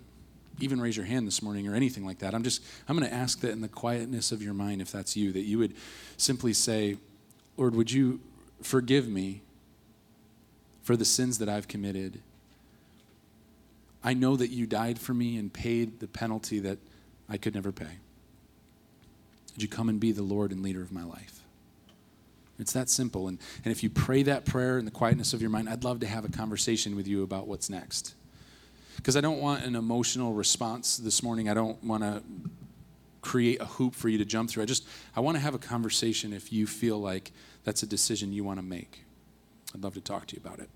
even 0.59 0.81
raise 0.81 0.97
your 0.97 1.05
hand 1.05 1.27
this 1.27 1.41
morning 1.41 1.67
or 1.67 1.75
anything 1.75 2.05
like 2.05 2.19
that. 2.19 2.33
I'm 2.33 2.43
just, 2.43 2.63
I'm 2.87 2.97
going 2.97 3.07
to 3.07 3.15
ask 3.15 3.39
that 3.41 3.51
in 3.51 3.61
the 3.61 3.67
quietness 3.67 4.31
of 4.31 4.41
your 4.41 4.53
mind, 4.53 4.81
if 4.81 4.91
that's 4.91 5.15
you, 5.15 5.31
that 5.33 5.41
you 5.41 5.59
would 5.59 5.75
simply 6.17 6.53
say, 6.53 6.97
Lord, 7.57 7.75
would 7.75 7.91
you 7.91 8.19
forgive 8.61 9.07
me 9.07 9.41
for 10.89 10.97
the 10.97 11.05
sins 11.05 11.37
that 11.37 11.47
I've 11.47 11.67
committed? 11.67 12.19
I 14.03 14.15
know 14.15 14.35
that 14.35 14.49
you 14.49 14.65
died 14.65 14.97
for 14.97 15.13
me 15.13 15.37
and 15.37 15.53
paid 15.53 15.99
the 15.99 16.07
penalty 16.07 16.57
that 16.61 16.79
I 17.29 17.37
could 17.37 17.53
never 17.53 17.71
pay. 17.71 17.99
Would 19.53 19.61
you 19.61 19.67
come 19.67 19.87
and 19.87 19.99
be 19.99 20.11
the 20.11 20.23
Lord 20.23 20.51
and 20.51 20.63
leader 20.63 20.81
of 20.81 20.91
my 20.91 21.03
life? 21.03 21.41
It's 22.57 22.73
that 22.73 22.89
simple. 22.89 23.27
And, 23.27 23.37
and 23.63 23.71
if 23.71 23.83
you 23.83 23.91
pray 23.91 24.23
that 24.23 24.45
prayer 24.45 24.79
in 24.79 24.85
the 24.85 24.89
quietness 24.89 25.31
of 25.31 25.41
your 25.41 25.51
mind, 25.51 25.69
I'd 25.69 25.83
love 25.83 25.99
to 25.99 26.07
have 26.07 26.25
a 26.25 26.29
conversation 26.29 26.95
with 26.95 27.07
you 27.07 27.21
about 27.21 27.45
what's 27.45 27.69
next 27.69 28.15
because 28.95 29.15
I 29.15 29.21
don't 29.21 29.39
want 29.39 29.63
an 29.65 29.75
emotional 29.75 30.33
response 30.33 30.97
this 30.97 31.21
morning. 31.21 31.49
I 31.49 31.53
don't 31.53 31.83
want 31.83 32.01
to 32.01 32.23
create 33.21 33.61
a 33.61 33.65
hoop 33.65 33.93
for 33.93 34.09
you 34.09 34.17
to 34.17 34.25
jump 34.25 34.49
through. 34.49 34.63
I 34.63 34.65
just 34.65 34.87
I 35.15 35.19
want 35.19 35.37
to 35.37 35.41
have 35.41 35.53
a 35.53 35.59
conversation 35.59 36.33
if 36.33 36.51
you 36.51 36.65
feel 36.65 36.97
like 36.97 37.31
that's 37.63 37.83
a 37.83 37.87
decision 37.87 38.33
you 38.33 38.43
want 38.43 38.57
to 38.57 38.65
make. 38.65 39.03
I'd 39.75 39.83
love 39.83 39.93
to 39.93 40.01
talk 40.01 40.25
to 40.25 40.35
you 40.35 40.41
about 40.43 40.57
it. 40.57 40.67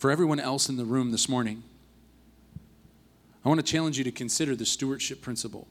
For 0.00 0.10
everyone 0.10 0.40
else 0.40 0.70
in 0.70 0.78
the 0.78 0.86
room 0.86 1.10
this 1.10 1.28
morning, 1.28 1.62
I 3.44 3.50
want 3.50 3.60
to 3.60 3.72
challenge 3.72 3.98
you 3.98 4.04
to 4.04 4.10
consider 4.10 4.56
the 4.56 4.64
stewardship 4.64 5.20
principle. 5.20 5.68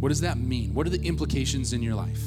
What 0.00 0.08
does 0.08 0.22
that 0.22 0.38
mean? 0.38 0.72
What 0.72 0.86
are 0.86 0.90
the 0.90 1.06
implications 1.06 1.74
in 1.74 1.82
your 1.82 1.94
life? 1.94 2.22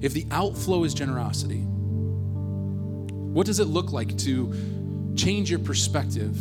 If 0.00 0.12
the 0.12 0.28
outflow 0.30 0.84
is 0.84 0.94
generosity, 0.94 1.62
what 3.32 3.46
does 3.46 3.58
it 3.58 3.64
look 3.64 3.90
like 3.90 4.16
to 4.18 5.14
change 5.16 5.50
your 5.50 5.58
perspective 5.58 6.36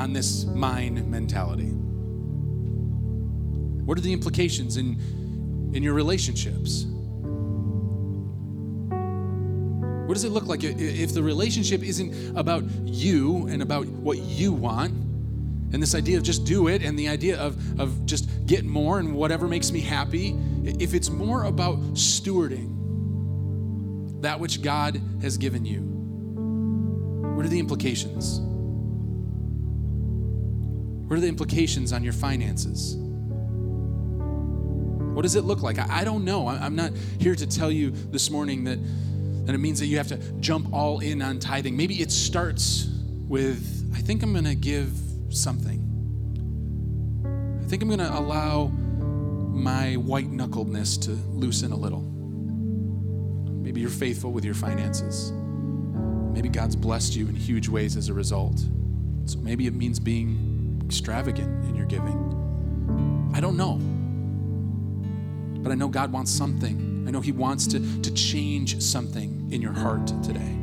on 0.00 0.14
this 0.14 0.46
mine 0.46 1.10
mentality? 1.10 1.68
What 3.84 3.98
are 3.98 4.00
the 4.00 4.14
implications 4.14 4.78
in, 4.78 4.98
in 5.74 5.82
your 5.82 5.92
relationships? 5.92 6.86
What 10.12 10.16
does 10.16 10.24
it 10.24 10.32
look 10.32 10.46
like 10.46 10.62
if 10.62 11.14
the 11.14 11.22
relationship 11.22 11.82
isn't 11.82 12.36
about 12.36 12.64
you 12.84 13.46
and 13.46 13.62
about 13.62 13.86
what 13.86 14.18
you 14.18 14.52
want, 14.52 14.92
and 14.92 15.82
this 15.82 15.94
idea 15.94 16.18
of 16.18 16.22
just 16.22 16.44
do 16.44 16.68
it, 16.68 16.82
and 16.82 16.98
the 16.98 17.08
idea 17.08 17.38
of, 17.38 17.80
of 17.80 18.04
just 18.04 18.28
get 18.44 18.66
more 18.66 18.98
and 18.98 19.14
whatever 19.14 19.48
makes 19.48 19.72
me 19.72 19.80
happy? 19.80 20.36
If 20.64 20.92
it's 20.92 21.08
more 21.08 21.44
about 21.44 21.78
stewarding 21.94 22.68
that 24.20 24.38
which 24.38 24.60
God 24.60 25.00
has 25.22 25.38
given 25.38 25.64
you, 25.64 25.80
what 27.34 27.46
are 27.46 27.48
the 27.48 27.58
implications? 27.58 28.38
What 31.08 31.16
are 31.16 31.20
the 31.20 31.28
implications 31.28 31.90
on 31.94 32.04
your 32.04 32.12
finances? 32.12 32.96
What 35.14 35.22
does 35.22 35.36
it 35.36 35.44
look 35.44 35.62
like? 35.62 35.78
I, 35.78 36.04
don't 36.04 36.26
know. 36.26 36.48
I'm 36.48 36.76
not 36.76 36.92
here 37.18 37.34
to 37.34 37.46
tell 37.46 37.70
you 37.70 37.92
this 37.92 38.30
morning 38.30 38.64
that, 38.64 38.78
that 39.44 39.54
it 39.54 39.58
means 39.58 39.80
that 39.80 39.86
you 39.86 39.96
have 39.96 40.08
to 40.08 40.18
jump 40.40 40.72
all 40.72 41.00
in 41.00 41.20
on 41.22 41.38
tithing. 41.38 41.76
Maybe 41.76 42.00
it 42.00 42.10
starts 42.10 42.88
with 43.28 43.80
I 43.94 44.00
think 44.00 44.22
I'm 44.22 44.32
going 44.32 44.44
to 44.44 44.54
give 44.54 44.92
something. 45.30 45.80
I 47.62 47.66
think 47.68 47.82
I'm 47.82 47.88
going 47.88 48.00
to 48.00 48.18
allow 48.18 48.66
my 48.66 49.94
white 49.94 50.30
knuckledness 50.30 51.00
to 51.02 51.10
loosen 51.30 51.72
a 51.72 51.76
little. 51.76 52.00
Maybe 53.62 53.80
you're 53.80 53.90
faithful 53.90 54.32
with 54.32 54.44
your 54.44 54.54
finances. 54.54 55.32
Maybe 55.32 56.48
God's 56.48 56.74
blessed 56.74 57.14
you 57.14 57.28
in 57.28 57.34
huge 57.34 57.68
ways 57.68 57.96
as 57.96 58.08
a 58.08 58.14
result. 58.14 58.58
So 59.26 59.38
maybe 59.38 59.66
it 59.66 59.74
means 59.74 60.00
being 60.00 60.82
extravagant 60.84 61.64
in 61.66 61.76
your 61.76 61.86
giving. 61.86 63.30
I 63.34 63.40
don't 63.40 63.56
know. 63.56 63.78
But 65.62 65.70
I 65.70 65.74
know 65.74 65.88
God 65.88 66.12
wants 66.12 66.30
something. 66.30 66.91
I 67.06 67.10
know 67.10 67.20
He 67.20 67.32
wants 67.32 67.66
to, 67.68 68.02
to 68.02 68.14
change 68.14 68.80
something 68.80 69.48
in 69.50 69.60
your 69.60 69.72
heart 69.72 70.06
today. 70.22 70.58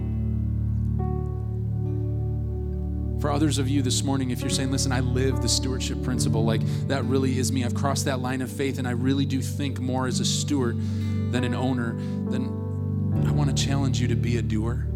For 3.20 3.30
others 3.30 3.58
of 3.58 3.68
you 3.68 3.82
this 3.82 4.02
morning, 4.02 4.32
if 4.32 4.40
you're 4.40 4.50
saying, 4.50 4.72
listen, 4.72 4.94
I 4.94 5.02
live 5.02 5.42
the 5.42 5.50
stewardship 5.50 6.02
principle, 6.04 6.46
like 6.46 6.62
that 6.88 7.04
really 7.04 7.38
is 7.38 7.52
me. 7.52 7.66
I've 7.66 7.76
crossed 7.76 8.06
that 8.06 8.22
line 8.22 8.42
of 8.42 8.50
faith 8.50 8.80
and 8.80 8.88
I 8.88 8.92
really 8.92 9.26
do 9.26 9.42
think 9.42 9.80
more 9.80 10.08
as 10.08 10.22
a 10.22 10.26
steward 10.26 10.78
than 11.32 11.44
an 11.44 11.54
owner, 11.54 11.96
then 12.30 12.46
I 13.28 13.32
want 13.32 13.56
to 13.56 13.66
challenge 13.66 14.00
you 14.00 14.08
to 14.08 14.16
be 14.16 14.38
a 14.38 14.42
doer. 14.42 14.88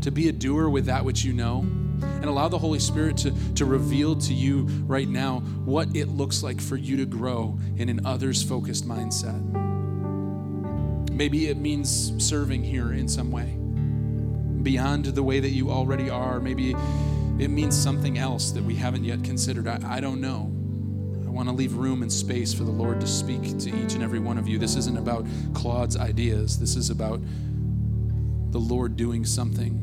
To 0.00 0.10
be 0.10 0.28
a 0.28 0.32
doer 0.32 0.68
with 0.68 0.86
that 0.86 1.04
which 1.04 1.22
you 1.22 1.32
know, 1.32 1.60
and 1.60 2.24
allow 2.24 2.48
the 2.48 2.58
Holy 2.58 2.80
Spirit 2.80 3.16
to, 3.18 3.32
to 3.54 3.64
reveal 3.64 4.16
to 4.16 4.34
you 4.34 4.62
right 4.86 5.08
now 5.08 5.38
what 5.64 5.94
it 5.94 6.08
looks 6.08 6.42
like 6.42 6.60
for 6.60 6.76
you 6.76 6.96
to 6.96 7.06
grow 7.06 7.56
in 7.76 7.88
an 7.88 8.04
others 8.04 8.42
focused 8.42 8.88
mindset. 8.88 9.71
Maybe 11.22 11.46
it 11.46 11.56
means 11.56 12.12
serving 12.18 12.64
here 12.64 12.94
in 12.94 13.06
some 13.06 13.30
way 13.30 13.56
beyond 14.64 15.04
the 15.04 15.22
way 15.22 15.38
that 15.38 15.50
you 15.50 15.70
already 15.70 16.10
are. 16.10 16.40
Maybe 16.40 16.74
it 17.38 17.46
means 17.46 17.80
something 17.80 18.18
else 18.18 18.50
that 18.50 18.64
we 18.64 18.74
haven't 18.74 19.04
yet 19.04 19.22
considered. 19.22 19.68
I, 19.68 19.78
I 19.84 20.00
don't 20.00 20.20
know. 20.20 20.50
I 21.24 21.30
want 21.30 21.48
to 21.48 21.54
leave 21.54 21.74
room 21.74 22.02
and 22.02 22.12
space 22.12 22.52
for 22.52 22.64
the 22.64 22.72
Lord 22.72 23.00
to 23.00 23.06
speak 23.06 23.56
to 23.58 23.68
each 23.68 23.94
and 23.94 24.02
every 24.02 24.18
one 24.18 24.36
of 24.36 24.48
you. 24.48 24.58
This 24.58 24.74
isn't 24.74 24.98
about 24.98 25.24
Claude's 25.54 25.96
ideas, 25.96 26.58
this 26.58 26.74
is 26.74 26.90
about 26.90 27.20
the 28.50 28.58
Lord 28.58 28.96
doing 28.96 29.24
something 29.24 29.80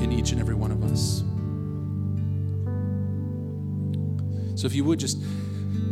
in 0.00 0.12
each 0.12 0.30
and 0.30 0.40
every 0.40 0.54
one 0.54 0.70
of 0.70 0.84
us. 0.84 1.24
So 4.54 4.68
if 4.68 4.74
you 4.76 4.84
would 4.84 5.00
just 5.00 5.18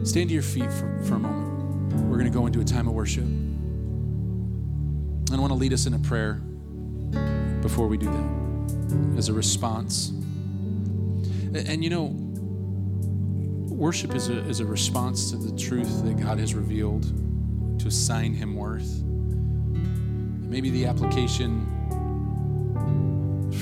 stand 0.04 0.28
to 0.28 0.34
your 0.34 0.44
feet 0.44 0.70
for, 0.70 1.02
for 1.02 1.16
a 1.16 1.18
moment. 1.18 2.08
We're 2.08 2.18
going 2.18 2.30
to 2.30 2.38
go 2.38 2.46
into 2.46 2.60
a 2.60 2.64
time 2.64 2.86
of 2.86 2.94
worship. 2.94 3.26
And 5.32 5.38
I 5.38 5.40
want 5.40 5.52
to 5.52 5.58
lead 5.58 5.72
us 5.72 5.86
in 5.86 5.94
a 5.94 5.98
prayer 5.98 6.34
before 7.62 7.86
we 7.86 7.96
do 7.96 8.04
that 8.04 9.16
as 9.16 9.30
a 9.30 9.32
response. 9.32 10.10
And, 11.54 11.82
you 11.82 11.88
know, 11.88 12.14
worship 13.74 14.14
is 14.14 14.28
a, 14.28 14.40
is 14.46 14.60
a 14.60 14.66
response 14.66 15.30
to 15.30 15.38
the 15.38 15.58
truth 15.58 16.04
that 16.04 16.18
God 16.18 16.38
has 16.38 16.52
revealed, 16.54 17.04
to 17.80 17.88
assign 17.88 18.34
Him 18.34 18.54
worth. 18.54 19.02
Maybe 19.04 20.68
the 20.68 20.84
application 20.84 21.66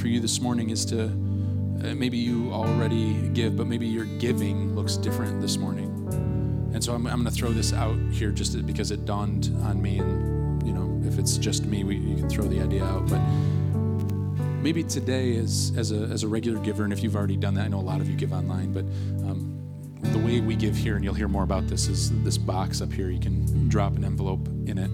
for 0.01 0.09
you 0.09 0.19
this 0.19 0.41
morning 0.41 0.71
is 0.71 0.85
to 0.87 1.05
uh, 1.05 1.95
maybe 1.95 2.19
you 2.19 2.53
already 2.53 3.29
give, 3.29 3.57
but 3.57 3.69
maybe 3.69 3.87
your 3.87 4.07
giving 4.19 4.75
looks 4.75 4.97
different 4.97 5.41
this 5.41 5.57
morning. 5.57 5.87
And 6.75 6.83
so 6.83 6.95
I'm, 6.95 7.07
I'm 7.07 7.23
going 7.23 7.33
to 7.33 7.41
throw 7.41 7.53
this 7.53 7.73
out 7.73 7.97
here 8.11 8.33
just 8.33 8.67
because 8.67 8.91
it 8.91 9.05
dawned 9.05 9.57
on 9.63 9.81
me. 9.81 9.99
And, 9.99 10.30
if 11.11 11.19
it's 11.19 11.37
just 11.37 11.65
me, 11.65 11.83
we, 11.85 11.97
you 11.97 12.17
can 12.17 12.29
throw 12.29 12.47
the 12.47 12.61
idea 12.61 12.85
out. 12.85 13.09
But 13.09 13.21
maybe 14.63 14.85
today 14.85 15.37
as, 15.37 15.73
as, 15.77 15.91
a, 15.91 16.05
as 16.05 16.23
a 16.23 16.29
regular 16.29 16.61
giver, 16.61 16.85
and 16.85 16.93
if 16.93 17.03
you've 17.03 17.17
already 17.17 17.37
done 17.37 17.55
that, 17.55 17.65
I 17.65 17.69
know 17.69 17.81
a 17.81 17.83
lot 17.83 18.01
of 18.01 18.09
you 18.09 18.17
give 18.17 18.33
online, 18.33 18.73
but 18.73 18.85
um, 19.29 19.57
the 20.03 20.19
way 20.19 20.41
we 20.41 20.55
give 20.55 20.77
here, 20.77 20.97
and 20.97 21.05
you'll 21.05 21.15
hear 21.15 21.29
more 21.29 21.43
about 21.43 21.67
this, 21.67 21.89
is 21.89 22.11
this 22.23 22.39
box 22.39 22.81
up 22.81 22.93
here. 22.93 23.11
You 23.11 23.21
can 23.21 23.69
drop 23.69 23.97
an 23.97 24.05
envelope 24.05 24.47
in 24.67 24.79
it. 24.79 24.91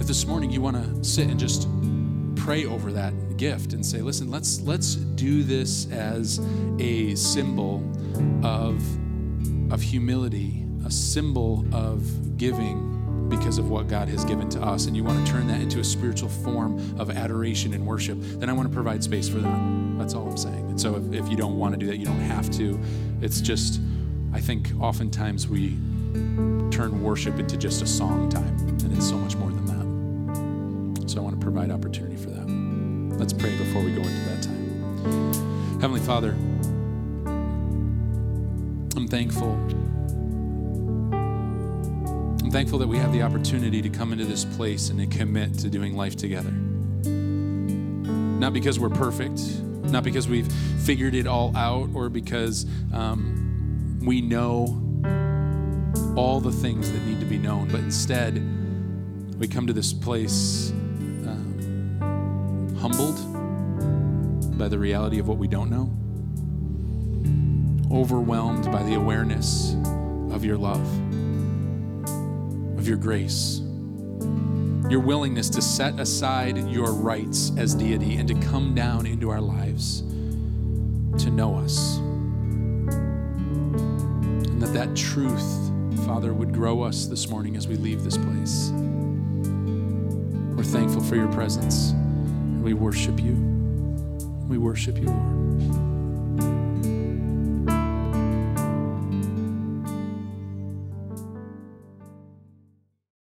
If 0.00 0.06
this 0.06 0.26
morning 0.26 0.50
you 0.50 0.60
want 0.60 0.76
to 0.76 1.04
sit 1.04 1.28
and 1.28 1.38
just 1.38 1.68
pray 2.36 2.64
over 2.64 2.92
that 2.92 3.36
gift 3.36 3.72
and 3.74 3.84
say, 3.84 4.00
listen, 4.00 4.30
let's 4.30 4.60
let's 4.62 4.94
do 4.94 5.42
this 5.42 5.90
as 5.90 6.40
a 6.78 7.14
symbol 7.14 7.82
of, 8.42 8.82
of 9.72 9.82
humility, 9.82 10.64
a 10.86 10.90
symbol 10.90 11.66
of 11.72 12.38
giving 12.38 12.97
because 13.28 13.58
of 13.58 13.70
what 13.70 13.88
God 13.88 14.08
has 14.08 14.24
given 14.24 14.48
to 14.50 14.60
us, 14.62 14.86
and 14.86 14.96
you 14.96 15.04
want 15.04 15.24
to 15.24 15.32
turn 15.32 15.46
that 15.48 15.60
into 15.60 15.80
a 15.80 15.84
spiritual 15.84 16.28
form 16.28 16.78
of 16.98 17.10
adoration 17.10 17.74
and 17.74 17.86
worship, 17.86 18.18
then 18.20 18.48
I 18.48 18.52
want 18.52 18.68
to 18.68 18.74
provide 18.74 19.02
space 19.04 19.28
for 19.28 19.38
that. 19.38 19.98
That's 19.98 20.14
all 20.14 20.28
I'm 20.28 20.36
saying. 20.36 20.70
And 20.70 20.80
so 20.80 20.96
if, 20.96 21.12
if 21.12 21.28
you 21.28 21.36
don't 21.36 21.58
want 21.58 21.74
to 21.74 21.78
do 21.78 21.86
that, 21.86 21.96
you 21.96 22.06
don't 22.06 22.20
have 22.20 22.50
to. 22.52 22.78
It's 23.20 23.40
just, 23.40 23.80
I 24.32 24.40
think 24.40 24.70
oftentimes 24.80 25.48
we 25.48 25.76
turn 26.70 27.02
worship 27.02 27.38
into 27.38 27.56
just 27.56 27.82
a 27.82 27.86
song 27.86 28.30
time, 28.30 28.56
and 28.68 28.92
it's 28.96 29.08
so 29.08 29.16
much 29.16 29.36
more 29.36 29.50
than 29.50 29.66
that. 29.66 31.10
So 31.10 31.18
I 31.18 31.22
want 31.22 31.38
to 31.38 31.42
provide 31.42 31.70
opportunity 31.70 32.16
for 32.16 32.30
that. 32.30 32.46
Let's 33.18 33.32
pray 33.32 33.56
before 33.56 33.82
we 33.82 33.92
go 33.92 34.02
into 34.02 34.24
that 34.30 34.42
time. 34.42 35.80
Heavenly 35.80 36.00
Father, 36.00 36.36
I'm 38.96 39.08
thankful 39.08 39.56
I'm 42.48 42.52
thankful 42.52 42.78
that 42.78 42.88
we 42.88 42.96
have 42.96 43.12
the 43.12 43.20
opportunity 43.20 43.82
to 43.82 43.90
come 43.90 44.10
into 44.10 44.24
this 44.24 44.46
place 44.46 44.88
and 44.88 44.98
to 44.98 45.18
commit 45.18 45.58
to 45.58 45.68
doing 45.68 45.94
life 45.94 46.16
together. 46.16 46.50
Not 46.50 48.54
because 48.54 48.80
we're 48.80 48.88
perfect, 48.88 49.38
not 49.60 50.02
because 50.02 50.28
we've 50.28 50.50
figured 50.80 51.14
it 51.14 51.26
all 51.26 51.54
out, 51.54 51.90
or 51.92 52.08
because 52.08 52.64
um, 52.94 54.00
we 54.02 54.22
know 54.22 54.82
all 56.16 56.40
the 56.40 56.50
things 56.50 56.90
that 56.90 57.04
need 57.04 57.20
to 57.20 57.26
be 57.26 57.36
known, 57.36 57.68
but 57.68 57.80
instead, 57.80 58.36
we 59.38 59.46
come 59.46 59.66
to 59.66 59.74
this 59.74 59.92
place 59.92 60.70
um, 60.70 62.74
humbled 62.80 64.56
by 64.56 64.68
the 64.68 64.78
reality 64.78 65.18
of 65.18 65.28
what 65.28 65.36
we 65.36 65.48
don't 65.48 65.68
know, 65.68 65.90
overwhelmed 67.94 68.72
by 68.72 68.82
the 68.84 68.94
awareness 68.94 69.76
of 70.32 70.46
your 70.46 70.56
love 70.56 71.07
your 72.88 72.96
grace, 72.96 73.60
your 74.90 75.00
willingness 75.00 75.50
to 75.50 75.60
set 75.60 76.00
aside 76.00 76.56
your 76.70 76.92
rights 76.94 77.52
as 77.58 77.74
deity 77.74 78.16
and 78.16 78.26
to 78.26 78.34
come 78.48 78.74
down 78.74 79.04
into 79.04 79.28
our 79.28 79.42
lives 79.42 80.00
to 81.22 81.30
know 81.30 81.54
us. 81.56 81.98
And 84.48 84.62
that 84.62 84.72
that 84.72 84.96
truth, 84.96 85.70
Father, 86.06 86.32
would 86.32 86.54
grow 86.54 86.80
us 86.82 87.04
this 87.06 87.28
morning 87.28 87.56
as 87.56 87.68
we 87.68 87.76
leave 87.76 88.04
this 88.04 88.16
place. 88.16 88.70
We're 90.56 90.64
thankful 90.64 91.02
for 91.02 91.16
your 91.16 91.30
presence. 91.32 91.92
We 92.62 92.72
worship 92.72 93.20
you. 93.20 93.34
We 94.48 94.56
worship 94.56 94.96
you, 94.98 95.08
Lord. 95.08 95.37